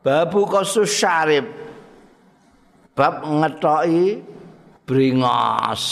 [0.00, 1.44] Babu kasus syarib
[2.96, 4.24] bab ngetoki
[4.88, 5.84] bringos.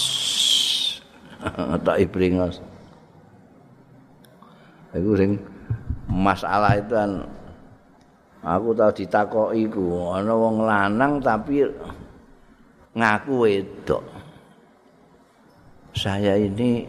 [1.68, 2.56] Ngetoki bringos.
[4.96, 5.36] Iku sing
[6.08, 7.28] masalah itu kan
[8.40, 11.68] aku tahu ditakoki iku ana wong lanang tapi
[12.96, 14.02] ngaku wedok
[15.98, 16.86] saya ini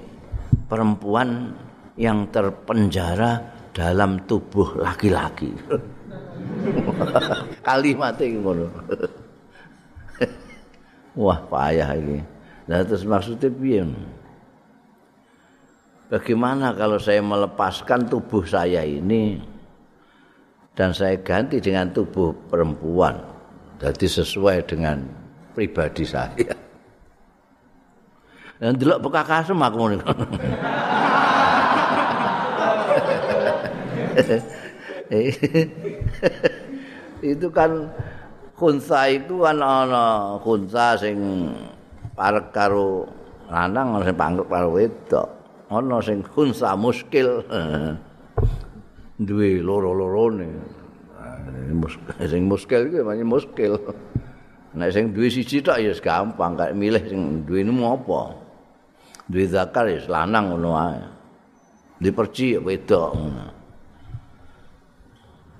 [0.69, 1.50] perempuan
[1.98, 3.41] yang terpenjara
[3.74, 5.50] dalam tubuh laki-laki.
[7.67, 8.69] Kalimat ngono.
[11.19, 12.22] Wah, payah ini.
[12.69, 13.82] Nah, terus maksudnya piye?
[16.10, 19.41] Bagaimana kalau saya melepaskan tubuh saya ini
[20.74, 23.19] dan saya ganti dengan tubuh perempuan?
[23.82, 25.06] Jadi sesuai dengan
[25.54, 26.56] pribadi saya.
[28.60, 30.04] Dan delok bekakasem aku ngono.
[37.24, 37.72] itu kan
[38.60, 41.48] khunsa itu kan ana khunsa sing
[42.19, 43.08] parek karo
[43.48, 45.28] lanang ana sing pangkep karo wedok.
[45.72, 47.39] Ana sing khunsa muskil.
[49.24, 50.52] Duwe loro-lorone.
[52.28, 53.80] Sing muskil iku namanya muskil.
[54.76, 58.38] Nek sing duwe siji tok ya gampang, kayak milih sing duwe apa.
[59.30, 61.02] Duwe zakar ya lanang ngono ae.
[62.02, 63.46] Diperci wedok ngono.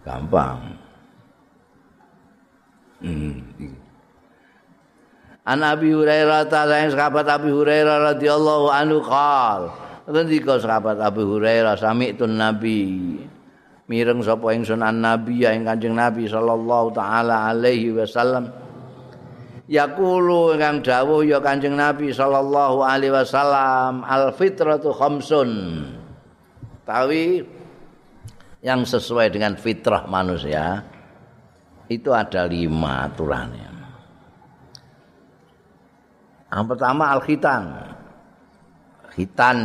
[0.02, 0.60] Gampang.
[3.00, 3.40] Hmm.
[5.50, 9.62] An Abi Hurairah ta sing sahabat Abi Hurairah radhiyallahu anhu qol.
[10.10, 12.82] Ngendika sahabat Abi Hurairah sami itu Nabi.
[13.90, 18.50] Mireng sapa ingsun an Nabi ya ing Kanjeng Nabi sallallahu taala alaihi wasallam.
[19.70, 25.50] Yaqulu ingkang dawuh ya Kanjeng Nabi sallallahu alaihi wasallam al fitratu khamsun.
[26.90, 27.46] Tawi
[28.66, 30.82] yang sesuai dengan fitrah manusia
[31.86, 33.70] itu ada lima aturannya.
[36.50, 37.64] Yang pertama al khitan.
[39.14, 39.58] Khitan.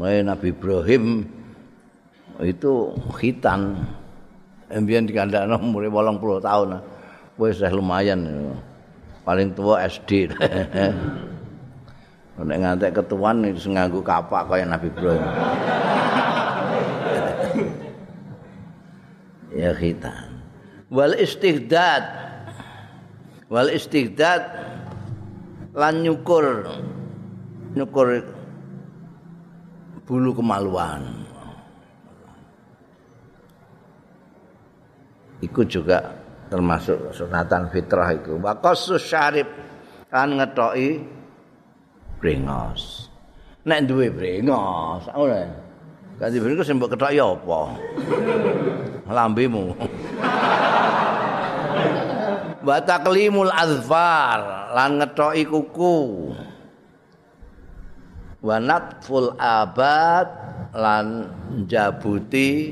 [0.00, 1.28] Nabi Ibrahim
[2.40, 3.84] itu khitan.
[4.68, 6.68] Embien dikandakno umure 80 tahun.
[7.40, 8.52] Wis lumayan.
[9.24, 10.32] Paling tua SD.
[12.38, 15.26] Nek ngantek ketuan wis nganggo kapak kaya Nabi Ibrahim.
[19.58, 20.38] ya khitan.
[20.88, 22.04] Wal istighdad.
[23.50, 24.42] Wal istighdad
[25.74, 26.68] lan nyukur
[27.74, 28.22] nyukur
[30.08, 31.27] bulu kemaluan.
[35.44, 38.38] Iku juga termasuk sunatan fitrah iku.
[38.40, 39.46] Wa qasus syarib.
[40.08, 41.04] Kan ngetoki
[42.16, 43.08] brengos
[43.68, 45.04] nek duwe brengos
[46.18, 47.60] kan di brengos mbok ketoki apa?
[49.06, 49.64] Lambemu
[52.66, 55.96] wa taqlimul azfar lan ngetoki kuku.
[58.38, 60.26] Wa natful abad
[60.74, 61.06] lan
[61.66, 62.70] jabuti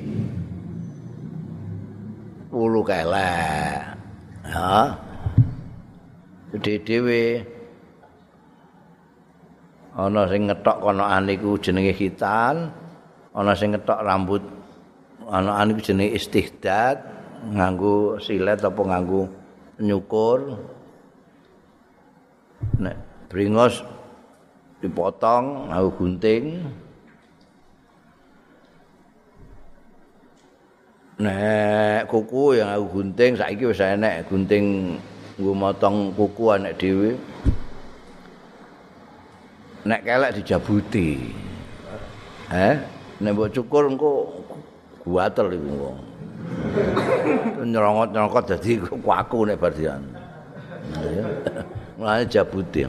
[2.57, 3.85] puluh kelek.
[4.49, 4.97] Ya.
[6.57, 7.45] Gede dhewe.
[9.93, 12.73] Ana sing ngetok konokan iku jenenge khitan,
[13.37, 14.45] ana sing ngetok rambut
[15.29, 17.01] ana iku jenenge istihdad,
[17.53, 19.29] nganggo silet apa nganggo
[19.81, 20.57] nyukur.
[22.81, 22.97] Nek
[23.29, 23.85] bringos
[24.81, 26.45] dipotong nganggo gunting.
[31.17, 34.97] Nek kuku yang aku gunting saiki wis enek gunting
[35.41, 37.11] nggo motong kuku anek dhewe.
[39.89, 41.33] Nek kelek dijabuti.
[42.53, 42.77] Eh
[43.21, 44.29] nek mbok cukur engko
[45.09, 45.99] guatel iku wong.
[47.65, 50.05] Nyerongot-nyerongot dadi kuaku nek bardian
[51.97, 52.85] mulane jabuti.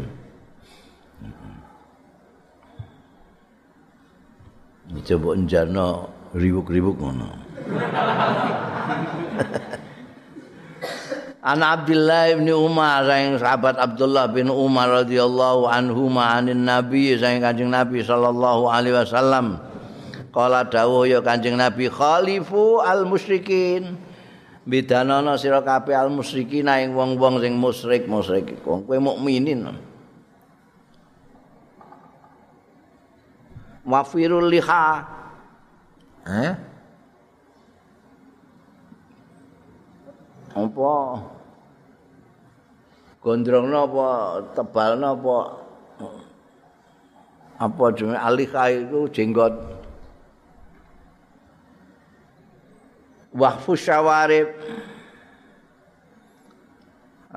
[5.08, 5.86] Coba njana
[6.36, 7.47] riwuk-riwuk ngono.
[11.48, 17.72] An Abdullah bin Umar sang sahabat Abdullah bin Umar radhiyallahu anhu ma'anin Nabi sang Kanjeng
[17.72, 19.64] Nabi sallallahu alaihi wasallam.
[20.36, 23.96] Kala dawuh ya Kanjeng Nabi khalifu al musyrikin.
[24.68, 28.60] Bidanono sira kabeh al musyrikin ing wong-wong sing musyrik-musyrik.
[28.68, 29.72] Wong kowe mukminin.
[33.88, 35.16] Wafirul liha.
[36.28, 36.76] Eh?
[40.58, 41.22] Apa?
[43.22, 44.08] Gondrongno apa
[44.58, 45.38] tebalno apa?
[47.58, 48.18] Apa jenenge?
[48.18, 49.54] Alika itu jenggot.
[53.38, 54.50] Wahfu syawarib.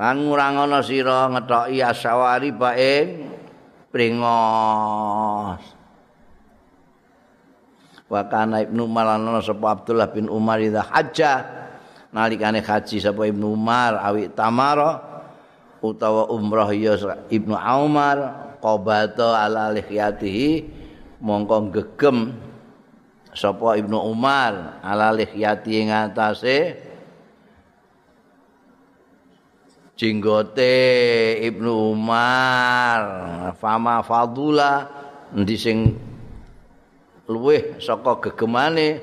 [0.01, 3.21] Lan ngurangono sira ngetoki asawari bae
[3.93, 5.61] pringos.
[8.09, 11.60] Wa kana ibnu malana sapa Abdullah bin Umar idza hajjah
[12.11, 14.99] nalikane haji sapa Ibnu Umar awi tamara
[15.81, 16.99] utawa umrah ya
[17.31, 18.19] Ibnu Umar
[18.61, 20.67] qabata ala lihyatihi
[21.23, 22.35] mongko gegem
[23.33, 26.77] sapa Ibnu Umar ala lihyati ing atase
[30.01, 30.75] jenggote
[31.45, 33.01] Ibnu Umar.
[33.61, 34.89] Fama fadula
[35.37, 35.95] endi sing
[37.31, 38.99] luweh saka gegemane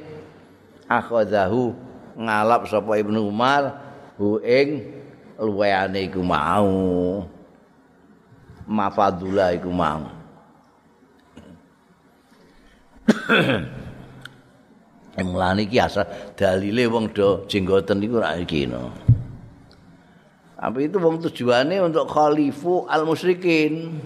[0.92, 1.87] akhadahu
[2.18, 3.78] ngalap sapa Ibnu Umar
[4.18, 4.82] hu ing
[5.38, 7.22] luwehane iku mau
[8.66, 10.18] mafadula iku mau
[15.18, 16.06] Mulane iki asal
[16.38, 18.94] dalile wong do jenggoten iku ra iki no.
[20.58, 23.98] Apa itu wong tujuane untuk khalifu al musyrikin.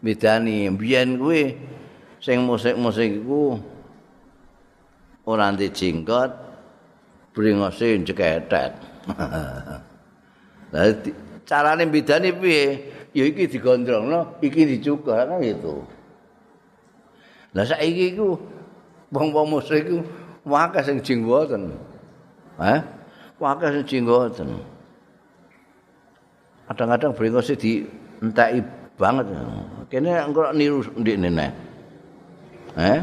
[0.00, 1.56] Bedani mbiyen kuwi
[2.20, 3.60] sing musik-musik iku
[5.28, 6.43] ora ndek jenggot
[7.34, 8.72] bringose ceketet.
[10.72, 10.90] Lah
[11.44, 12.94] carane bedani piye?
[13.14, 15.86] Ya iki digondrongno, iki dicukur kan gitu.
[17.54, 18.34] Lah saiki iku
[19.14, 20.02] wong-wong musyrik iku
[20.42, 21.78] wae sing jenggoten.
[22.58, 22.82] Hah?
[23.38, 24.58] Wae sing jenggoten.
[26.66, 27.86] Kadang-kadang bringose di
[28.18, 28.66] enteki
[28.98, 29.30] banget.
[29.92, 31.50] Kene engko niru ndekne neh.
[32.74, 32.98] Eh?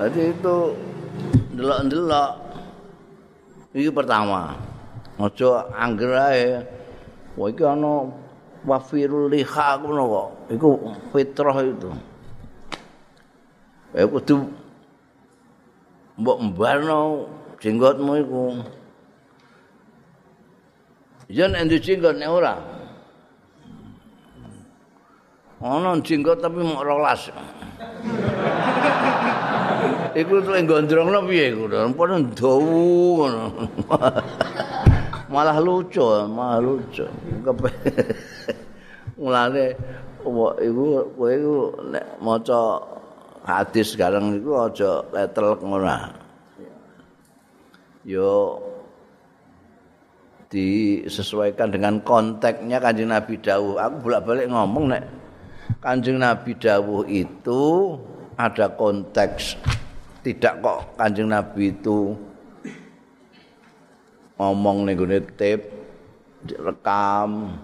[0.00, 0.56] Berarti itu
[1.52, 2.32] delok-delok.
[3.70, 4.58] Iki pertama.
[5.20, 6.46] Aja angger ae.
[7.38, 8.10] Wah iki ana
[8.66, 10.28] wafirul liha ngono kok.
[10.58, 10.70] Iku
[11.14, 11.90] fitrah itu.
[13.94, 14.50] Eh kudu
[16.18, 17.30] mbok mbarno
[17.62, 18.42] jenggotmu iku.
[21.30, 22.54] Yen endi jenggot nek ora.
[25.62, 27.30] Ana jenggot tapi mok rolas.
[30.20, 31.66] iku tuh gondrongno piye iku?
[31.96, 32.80] Padha dawu
[33.18, 33.44] ngono.
[35.32, 37.06] malah lucu, malah lucu.
[39.20, 39.76] Mulane
[40.60, 40.84] iku
[41.16, 41.56] kowe iku
[41.90, 42.60] nek maca
[43.46, 45.96] hadis sekarang itu aja letel ngono.
[48.04, 48.60] Yo
[50.50, 53.78] disesuaikan dengan konteksnya kanjeng Nabi Dawuh.
[53.78, 55.04] Aku bolak-balik ngomong nek
[55.78, 57.94] kanjeng Nabi Dawuh itu
[58.34, 59.54] ada konteks.
[60.20, 62.12] Tidak kok kanjeng Nabi itu
[64.36, 65.60] ngomong nih gue tip
[66.60, 67.56] rekam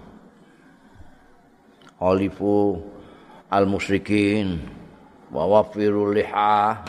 [1.97, 2.81] Halifu
[3.49, 4.57] al musyrikin
[5.29, 6.81] wa firul liha.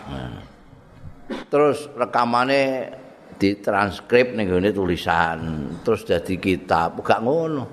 [1.52, 2.96] Terus rekamannya
[3.36, 6.96] ditranskrip nih gue tulisan terus jadi kitab.
[7.04, 7.64] Gak ngono.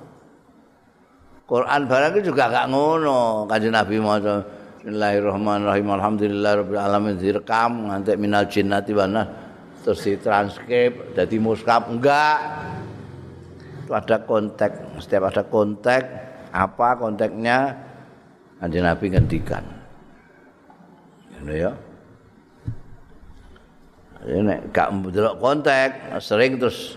[1.48, 4.20] Quran barang juga gak ngono kanjeng Nabi mau
[4.86, 5.98] Bismillahirrahmanirrahim.
[5.98, 7.18] Alhamdulillah Alamin.
[7.18, 9.26] Direkam nganti minal jinnati wana.
[9.82, 12.38] Terus ditranskrip jadi muskap enggak.
[13.82, 16.06] Itu ada konteks setiap ada konteks
[16.54, 17.82] apa konteksnya
[18.62, 19.66] kanjeng Nabi gantikan
[21.50, 21.74] ya.
[24.22, 26.94] Ini gak mendelok konteks sering terus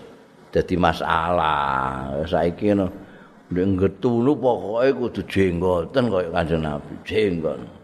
[0.53, 2.21] jadi masalah.
[2.29, 2.93] Saiki no
[3.49, 6.93] nek ngetulu pokoke kudu jenggoten kaya kanjeng Nabi.
[7.01, 7.78] Jenggot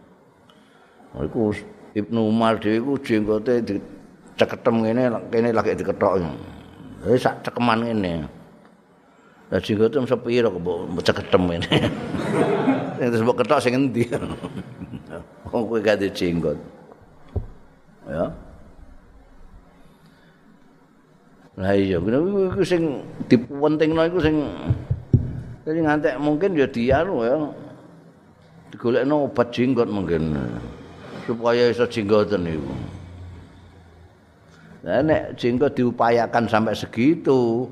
[1.23, 1.55] iku
[1.95, 6.19] Ibnu Umar dhewe iku jenggote diceketem ngene kene lagi diketok
[7.07, 8.27] wis sak cekeman ngene.
[9.47, 11.71] Lah jenggote sepiro kok ceketem ngene.
[12.99, 14.07] Sing terus mbok ketok sing endi?
[15.51, 16.59] Wong kowe gak jenggot
[18.07, 18.25] ya.
[21.55, 24.35] Lah iya, iku sing dipentingno iku sing
[25.63, 27.35] jadi ngantek mungkin ya dianu ya.
[28.75, 30.35] Digolekno obat jenggot mungkin
[31.25, 32.73] supaya iso jenggoten iku.
[34.85, 37.65] Lah nek jenggot diupayakan sampai segitu,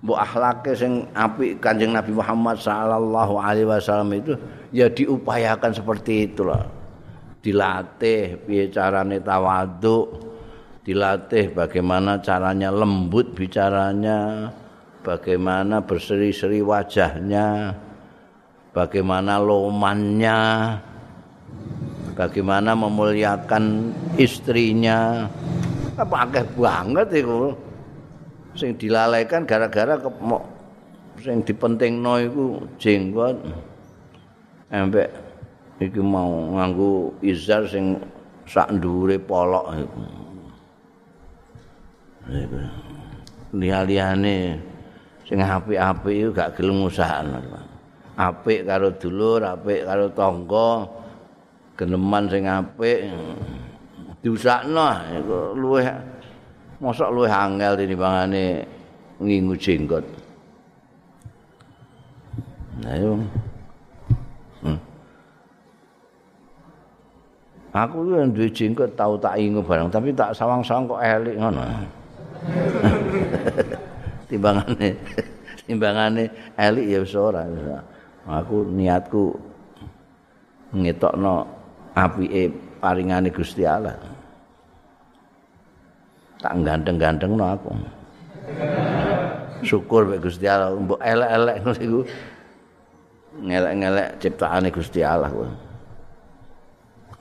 [0.00, 4.32] mbok akhlake sing apik Kanjeng Nabi Muhammad sallallahu alaihi wasallam itu
[4.72, 6.64] ya diupayakan seperti itulah.
[7.44, 10.08] Dilatih piye carane tawadhu,
[10.88, 14.48] dilatih bagaimana caranya lembut bicaranya,
[15.04, 17.76] bagaimana berseri-seri wajahnya,
[18.72, 20.40] bagaimana lomannya,
[22.16, 25.28] bagaimana memuliakan istrinya.
[25.96, 27.52] Apa akeh banget itu.
[28.52, 29.96] Sing dilalaikan gara-gara
[31.20, 32.44] sing dipentingno iku
[32.76, 33.36] jenggot.
[34.72, 35.08] Embek
[35.80, 37.96] iki mau nganggo izar sing
[38.48, 40.02] sak ndure polok iku.
[43.52, 44.56] liya-liyane
[45.28, 47.40] sing apik-apik iku gak gelem usahane.
[48.16, 50.84] Apik karo dulur, apik karo tangga,
[51.76, 53.08] geneman sing apik
[54.22, 54.86] diusakno
[55.18, 55.86] iku luweh
[56.78, 58.66] mosok luweh angel tinimbangane
[59.22, 60.04] ngingu jenggot.
[62.82, 63.14] Nah yo
[64.66, 64.78] hmm.
[67.70, 71.62] aku yo duwe jenggot tau tak ingu barang tapi tak sawang-sawang kok elik ngono.
[74.30, 74.88] Timbangane
[75.66, 76.24] timbangane
[76.58, 77.46] elik ya wis ora.
[78.22, 79.34] Aku niatku
[80.74, 81.61] ngetokno
[81.94, 83.96] apike paringane Gusti Allah.
[86.42, 87.70] Tak ganteng-gantengno aku.
[89.62, 92.00] Syukur mek Gusti Allah mbok elek-elek ngono iku.
[93.32, 95.50] Ngelek-ngelek ciptaane Gusti Allah kuwi.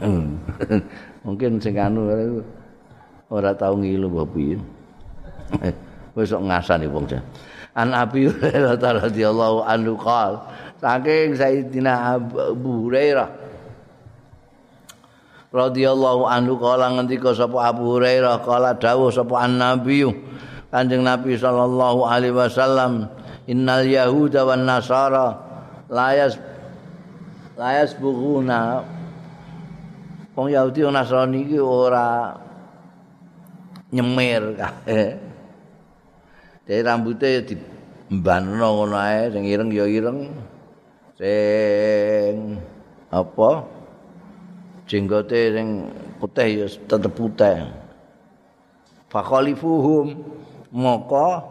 [0.01, 0.41] Hmm.
[1.26, 2.09] Mungkin sing anu
[3.30, 4.57] ora tau ngilu apa piye.
[6.17, 7.22] Wis ngasani wong jan.
[7.78, 10.43] An Abi Hurairah radhiyallahu anhu qol,
[10.84, 13.40] saking Sayyidina Abu Hurairah
[15.52, 20.08] radhiyallahu anhu kala ngendika sapa Abu Hurairah kala dawuh sapa an Nabi
[20.72, 23.12] Kanjeng Nabi sallallahu alaihi wasallam
[23.43, 25.36] innal yahuda wan nasara
[25.91, 26.39] layas
[27.60, 28.88] layas bughuna
[30.32, 32.39] wong Yahudi wong Nasrani iki ora
[33.91, 35.20] nyemir kae.
[36.64, 40.32] Dadi rambuté ya dibanono ngono ae, sing ireng ya ireng.
[41.20, 42.56] Sing
[43.12, 43.80] apa?
[44.91, 45.87] Jenggote sing
[46.19, 47.63] putih ya tetep putih.
[49.07, 50.19] Fakhalifuhum
[50.75, 51.47] moko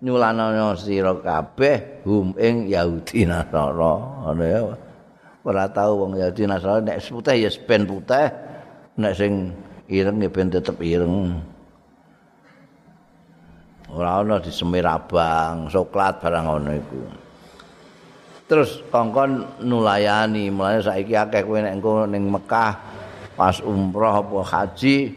[0.00, 3.94] nyulana sira kabeh hum ing Yahudi Nasara.
[4.24, 4.60] Ngono ya.
[5.46, 8.26] ora tau wong Yahudi Nasrani nek putih ya ben putih
[8.98, 9.54] nek sing
[9.86, 11.38] ireng ya ben tetep ireng
[13.94, 17.00] ora ana di semir abang coklat barang ngono iku
[18.46, 22.72] terus kongkon nulayani mulane saiki akeh kowe nek engko ning Mekah
[23.34, 25.10] pas umroh apa haji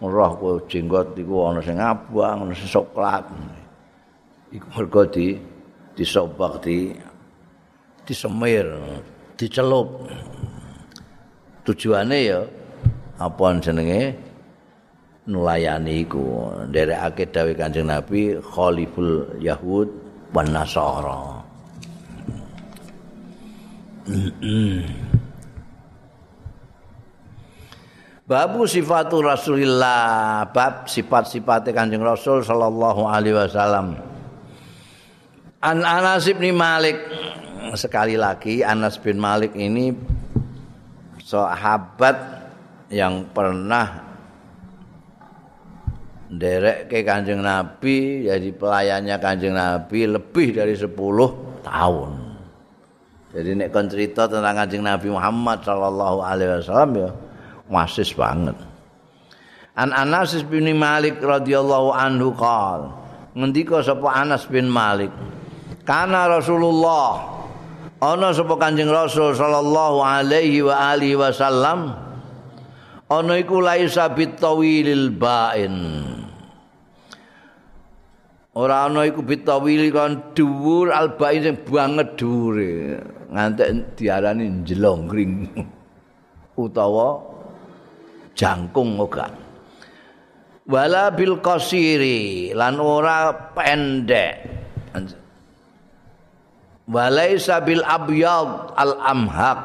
[0.00, 3.28] umroh kowe jenggot iku ana sing abang ana sing coklat
[4.50, 5.36] iku mergo di
[5.94, 6.96] disobak di
[8.08, 8.66] disemir
[9.36, 10.08] dicelup.
[11.60, 12.40] Tujuane ya
[13.20, 14.16] apa jenenge
[15.28, 19.88] nulayani iku nderekake dawuh Kanjeng Nabi khaliful yahud
[20.32, 21.39] wan nasara.
[28.30, 33.98] Babu sifatu Rasulillah, bab sifat-sifat Kanjeng Rasul sallallahu alaihi wasallam.
[35.60, 36.96] An Anas bin Malik
[37.76, 39.92] sekali lagi Anas bin Malik ini
[41.20, 42.16] sahabat
[42.88, 44.08] yang pernah
[46.30, 50.90] derek ke kanjeng Nabi jadi pelayannya kanjeng Nabi lebih dari 10
[51.66, 52.10] tahun
[53.30, 57.10] jadi nek kon cerita tentang kanjeng Nabi Muhammad sallallahu alaihi wasallam ya
[57.70, 58.58] wasis banget.
[59.78, 62.90] An Anas bin Malik radhiyallahu anhu qol
[63.38, 65.14] ngendika sapa Anas bin Malik?
[65.86, 67.38] Karena Rasulullah
[68.02, 71.94] ana sapa Kanjeng Rasul sallallahu alaihi wa alihi wasallam?
[73.10, 75.74] Ana iku laisa bitawilil bain.
[78.58, 82.98] Ora ana iku bitawil kan dhuwur albain sing banget dhuwure
[83.30, 85.46] ngantek diarani jelongring
[86.58, 87.22] utawa
[88.34, 89.30] jangkung ora
[90.70, 94.62] wala bil qasiri lan ora pendek.
[96.90, 99.60] Walaisa bil abyad al amhaq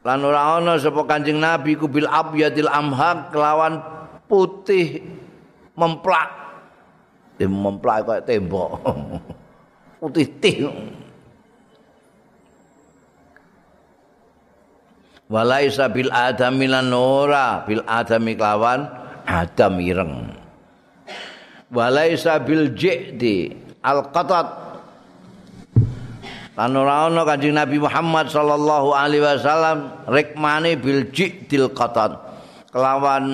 [0.00, 3.84] lan ora ana sapa kanjeng nabi ku bil abyadil amhaq kelawan
[4.24, 5.04] putih
[5.76, 6.32] memplak.
[7.36, 8.80] Dem memplak kaya tembok.
[10.00, 10.62] Putih tih
[15.28, 18.88] walaisa bil adami lan ora bil adami kelawan
[19.28, 20.32] adam ireng
[21.72, 23.52] walaisa bil jidi
[23.84, 24.68] al qatat
[26.58, 32.18] Lan ora ana Kanjeng Nabi Muhammad sallallahu alaihi wasallam rikmane bil jidil qatat
[32.74, 33.24] kelawan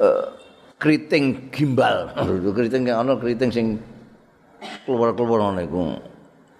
[0.00, 0.32] uh,
[0.80, 2.08] kriting gimbal.
[2.56, 3.66] kriting ana kriting sing
[4.88, 5.82] keluar-keluar ngono iku.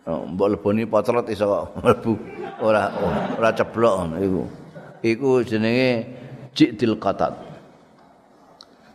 [0.06, 2.14] Uh, mbok leboni potrot iso mlebu
[2.62, 2.94] ora
[3.34, 4.42] ora ceblok iku.
[5.02, 6.06] Iku jenenge
[6.54, 7.34] jidil qatat.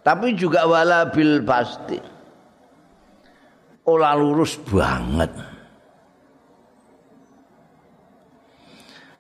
[0.02, 2.00] Tapi juga wala bil pasti.
[3.82, 5.34] ora lurus banget.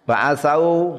[0.05, 0.97] Ba'atsau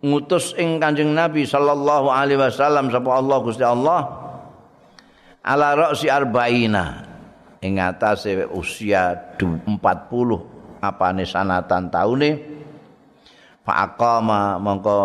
[0.00, 4.00] ngutus ing Kanjeng Nabi sallallahu alaihi wasallam sapa Allah Gusti Allah
[5.44, 7.09] ala ra'si arba'ina
[7.60, 9.78] ing atase usia 40
[10.80, 12.30] apane sanatan taune
[13.64, 14.98] fa aqama mongko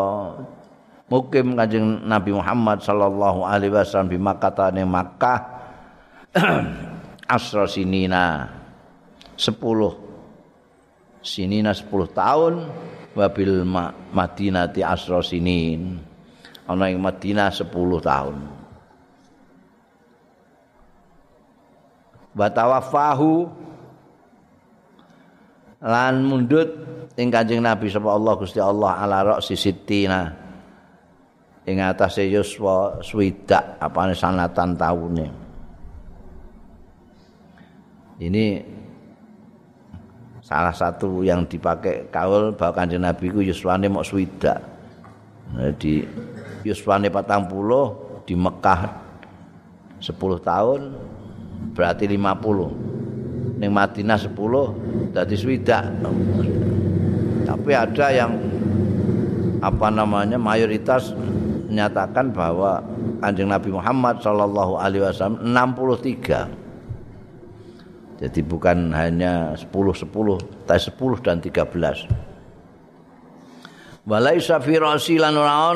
[1.11, 5.39] mukim Kanjeng Nabi Muhammad sallallahu alaihi wasallam di Makkah Makkah.
[7.35, 8.51] Asra sinina
[9.33, 9.55] 10
[11.25, 12.53] sinina 10 tahun
[13.17, 13.65] wabil
[14.13, 15.97] Madinati asro sinin.
[16.69, 18.64] Ana ing Madinah 10 tahun
[22.35, 23.47] wa tawaffahu
[25.85, 26.69] lan mundut
[27.15, 30.27] ing Kanjeng Nabi sapa Allah Gusti Allah ala ra'si sittina
[31.65, 35.27] ing atase yuswa swidak apane sanatan taune.
[38.15, 38.45] Ini
[40.39, 44.59] salah satu yang dipakai kaul bahwa Kanjeng Nabi ku yuswane mok swidak.
[45.79, 46.01] Di
[46.65, 48.81] yuswane 40 di Mekah
[50.01, 50.09] 10
[50.41, 50.81] tahun
[51.75, 55.85] berarti 50 ning Madinah 10 dadi swidak.
[57.45, 58.31] Tapi ada yang
[59.63, 61.15] apa namanya mayoritas
[61.71, 62.83] menyatakan bahwa
[63.23, 66.65] Kanjeng Nabi Muhammad Shallallahu Alaihi Wasallam 63
[68.15, 70.07] jadi bukan hanya 10 10
[70.63, 72.07] tapi 10 dan 13
[74.05, 75.73] Walaisa fi rasilan ora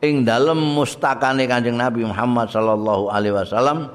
[0.00, 3.88] ing dalem mustakane Kanjeng Nabi Muhammad sallallahu alaihi wasallam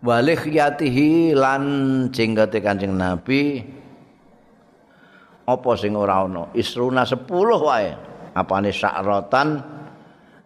[0.00, 1.62] walikhyatihi lan
[2.08, 3.60] jenggate Kanjeng Nabi
[5.50, 6.54] apa sing ora ana?
[6.54, 7.26] Isruna 10
[7.66, 7.90] wae.
[8.30, 9.58] Apane sakratan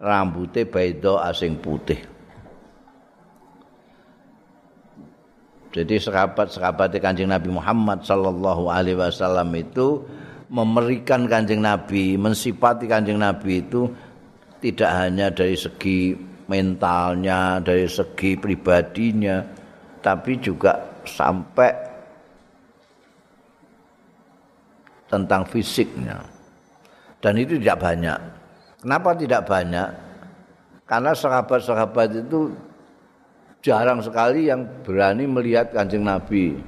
[0.01, 2.01] rambute baido asing putih.
[5.75, 10.07] Jadi sahabat-sahabat Kanjeng Nabi Muhammad sallallahu alaihi wasallam itu
[10.49, 13.91] memerikan Kanjeng Nabi mensifati Kanjeng Nabi itu
[14.63, 16.15] tidak hanya dari segi
[16.47, 19.41] mentalnya dari segi pribadinya
[20.05, 20.77] tapi juga
[21.09, 21.73] sampai
[25.09, 26.21] tentang fisiknya.
[27.25, 28.19] Dan itu tidak banyak.
[28.85, 29.89] Kenapa tidak banyak?
[30.85, 32.53] Karena sahabat-sahabat itu
[33.65, 36.61] jarang sekali yang berani melihat kanjeng Nabi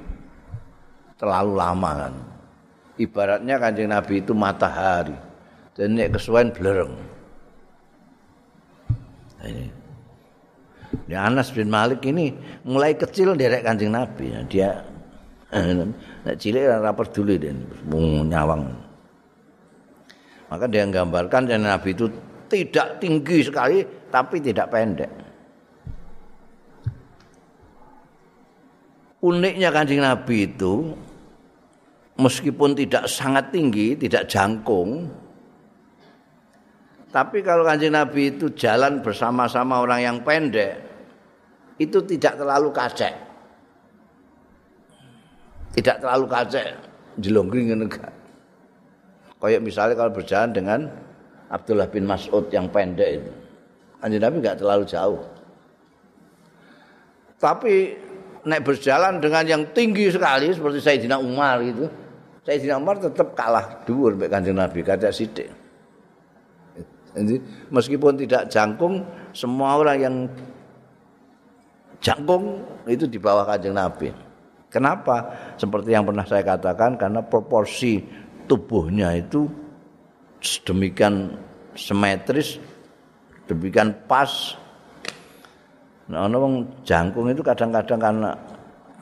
[1.21, 2.13] terlalu lama kan.
[2.97, 5.13] Ibaratnya kanjeng Nabi itu matahari.
[5.77, 7.16] Dan ini kesuwen blereng.
[9.45, 9.65] Ini.
[11.11, 12.31] Ya Anas bin Malik ini
[12.63, 14.31] mulai kecil derek kanjeng Nabi.
[14.47, 14.81] Dia
[16.27, 17.63] Nek cilik ora peduli den
[18.27, 18.67] nyawang.
[20.47, 22.11] Maka dia gambarkan yang Nabi itu
[22.51, 25.11] tidak tinggi sekali tapi tidak pendek.
[29.23, 30.95] Uniknya kanjeng Nabi itu
[32.19, 35.07] meskipun tidak sangat tinggi, tidak jangkung,
[37.17, 40.77] tapi kalau kanjeng Nabi itu jalan bersama-sama orang yang pendek,
[41.81, 43.25] itu tidak terlalu kacek.
[45.77, 46.73] tidak terlalu kacek
[47.21, 47.85] jelonggring ngene
[49.37, 50.79] Kayak misalnya kalau berjalan dengan
[51.53, 53.31] Abdullah bin Mas'ud yang pendek itu.
[54.01, 55.21] Kanjeng Nabi enggak terlalu jauh.
[57.37, 57.93] Tapi
[58.49, 61.85] naik berjalan dengan yang tinggi sekali seperti Sayyidina Umar gitu.
[62.49, 65.66] Sayyidina Umar tetap kalah dhuwur mek Kanjeng Nabi kata sithik.
[67.17, 67.41] Jadi
[67.73, 69.01] meskipun tidak jangkung,
[69.33, 70.15] semua orang yang
[71.97, 74.13] jangkung itu di bawah Kanjeng Nabi.
[74.69, 75.33] Kenapa?
[75.57, 78.03] Seperti yang pernah saya katakan karena proporsi
[78.45, 79.47] tubuhnya itu
[80.43, 81.33] sedemikian
[81.73, 82.61] simetris,
[83.49, 84.59] demikian pas.
[86.07, 88.31] Nah, orang jangkung itu kadang-kadang karena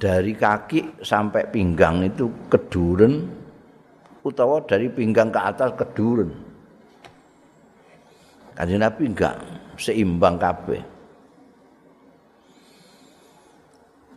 [0.01, 3.25] dari kaki sampai pinggang itu keduren
[4.25, 6.44] utawa dari pinggang ke atas keduren.
[8.55, 9.35] Kanjeng Nabi enggak
[9.75, 10.79] seimbang kabeh.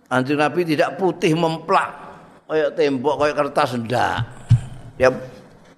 [0.09, 1.91] Anjing Nabi tidak putih memplak
[2.49, 4.25] kayak tembok kayak kertas ndak.
[4.97, 5.13] Ya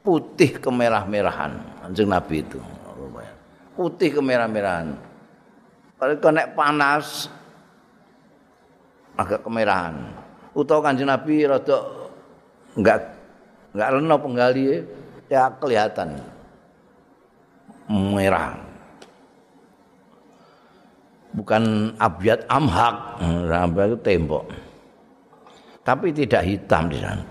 [0.04, 2.60] putih kemerah-merahan anjing Nabi itu.
[3.74, 4.92] Putih kemerah-merahan.
[5.96, 7.26] Kalau kena panas
[9.16, 9.96] agak kemerahan.
[10.52, 11.78] Utawa kanjeng Nabi rada
[12.76, 12.98] enggak
[13.72, 14.64] enggak reno penggali
[15.32, 16.20] ya kelihatan
[17.90, 18.70] merah.
[21.30, 24.44] bukan abyad amhak rambut itu tembok.
[25.80, 27.24] Tapi tidak hitam di sana.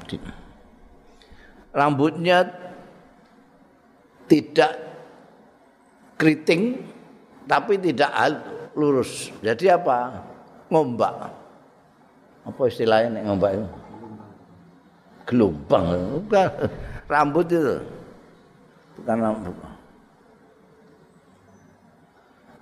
[1.70, 2.44] Rambutnya
[4.26, 4.74] tidak
[6.18, 6.82] keriting
[7.46, 8.10] tapi tidak
[8.74, 9.30] lurus.
[9.46, 10.26] Jadi apa?
[10.74, 11.14] Ngombak.
[12.50, 13.68] Apa istilahnya ngombak itu?
[15.30, 15.86] Gelombang.
[16.26, 16.48] Bukan
[17.06, 17.76] rambut itu.
[18.98, 19.69] Bukan rambut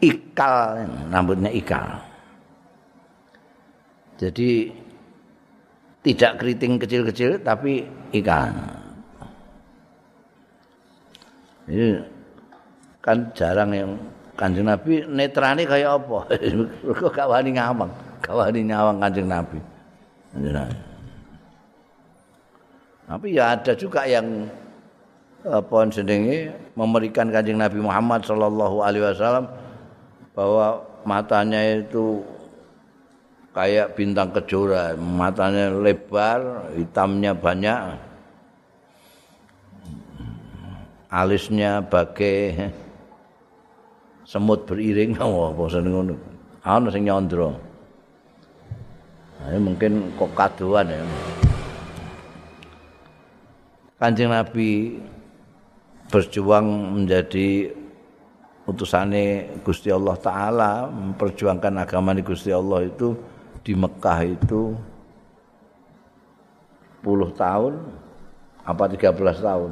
[0.01, 1.97] ikal rambutnya ikal.
[4.17, 4.73] Jadi
[6.05, 8.53] tidak keriting kecil-kecil tapi ikal.
[11.67, 11.99] Ini
[13.03, 13.91] kan jarang yang
[14.39, 16.19] kanjeng nabi netrani kayak apa?
[17.01, 17.91] Kok gak wani ngawang?
[18.23, 19.59] Gak wani nyawang kanjeng nabi.
[23.07, 24.47] Tapi ya ada juga yang
[25.47, 29.47] apa jenenge memberikan Kanjeng Nabi Muhammad sallallahu alaihi wasallam
[30.37, 32.21] bahwa matanya itu
[33.57, 37.97] kayak bintang kejora, matanya lebar, hitamnya banyak.
[41.09, 42.69] Alisnya bagai
[44.29, 46.15] semut beriring apa seneng ngono.
[46.61, 47.57] Ana sing nyondro.
[49.41, 51.01] Nah, mungkin kok kaduan ya.
[53.97, 55.01] Kanjeng Nabi
[56.13, 57.71] berjuang menjadi
[58.67, 63.15] utusane Gusti Allah taala memperjuangkan agama di Gusti Allah itu
[63.63, 64.75] di Mekah itu
[67.03, 67.73] 10 tahun
[68.67, 69.71] apa 13 tahun.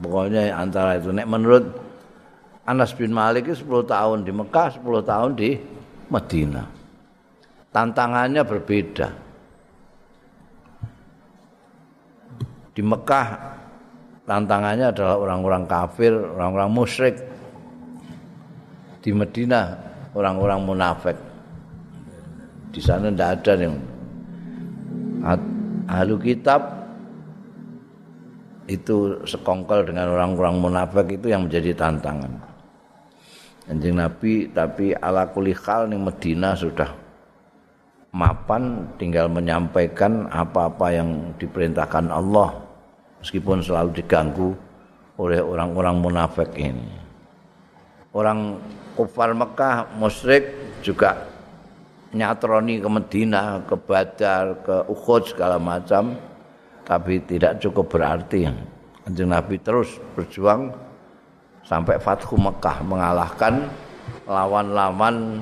[0.00, 1.64] Pokoknya antara itu nek menurut
[2.64, 5.60] Anas bin Malik itu 10 tahun di Mekah 10 tahun di
[6.08, 6.66] Madinah.
[7.70, 9.08] Tantangannya berbeda.
[12.72, 13.26] Di Mekah
[14.24, 17.16] tantangannya adalah orang-orang kafir, orang-orang musyrik.
[19.00, 19.64] Di Madinah
[20.12, 21.16] orang-orang munafik.
[22.70, 23.76] Di sana tidak ada yang
[25.90, 26.80] ahlu kitab
[28.70, 32.30] itu sekongkol dengan orang-orang munafik itu yang menjadi tantangan.
[33.66, 36.90] Anjing Nabi tapi ala kulihal nih Medina sudah
[38.10, 42.54] mapan tinggal menyampaikan apa-apa yang diperintahkan Allah
[43.22, 44.54] meskipun selalu diganggu
[45.18, 46.98] oleh orang-orang munafik ini.
[48.10, 48.58] Orang
[48.94, 51.30] kufar Mekah, musyrik juga
[52.10, 56.18] nyatroni ke Medina, ke Badar, ke Uhud segala macam,
[56.82, 58.50] tapi tidak cukup berarti.
[59.06, 60.74] Kanjeng Nabi terus berjuang
[61.64, 63.70] sampai Fathu Mekah mengalahkan
[64.26, 65.40] lawan-lawan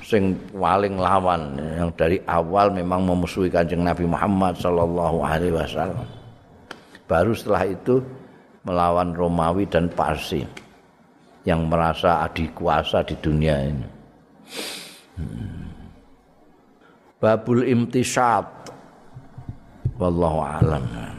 [0.00, 6.08] sing paling lawan yang dari awal memang memusuhi Kanjeng Nabi Muhammad sallallahu alaihi wasallam.
[7.04, 8.00] baru setelah itu
[8.64, 10.46] melawan Romawi dan Parsi
[11.44, 13.88] yang merasa adik kuasa di dunia ini.
[15.16, 15.68] Hmm.
[17.20, 18.48] Babul imtisab
[20.00, 21.10] wallahu alam.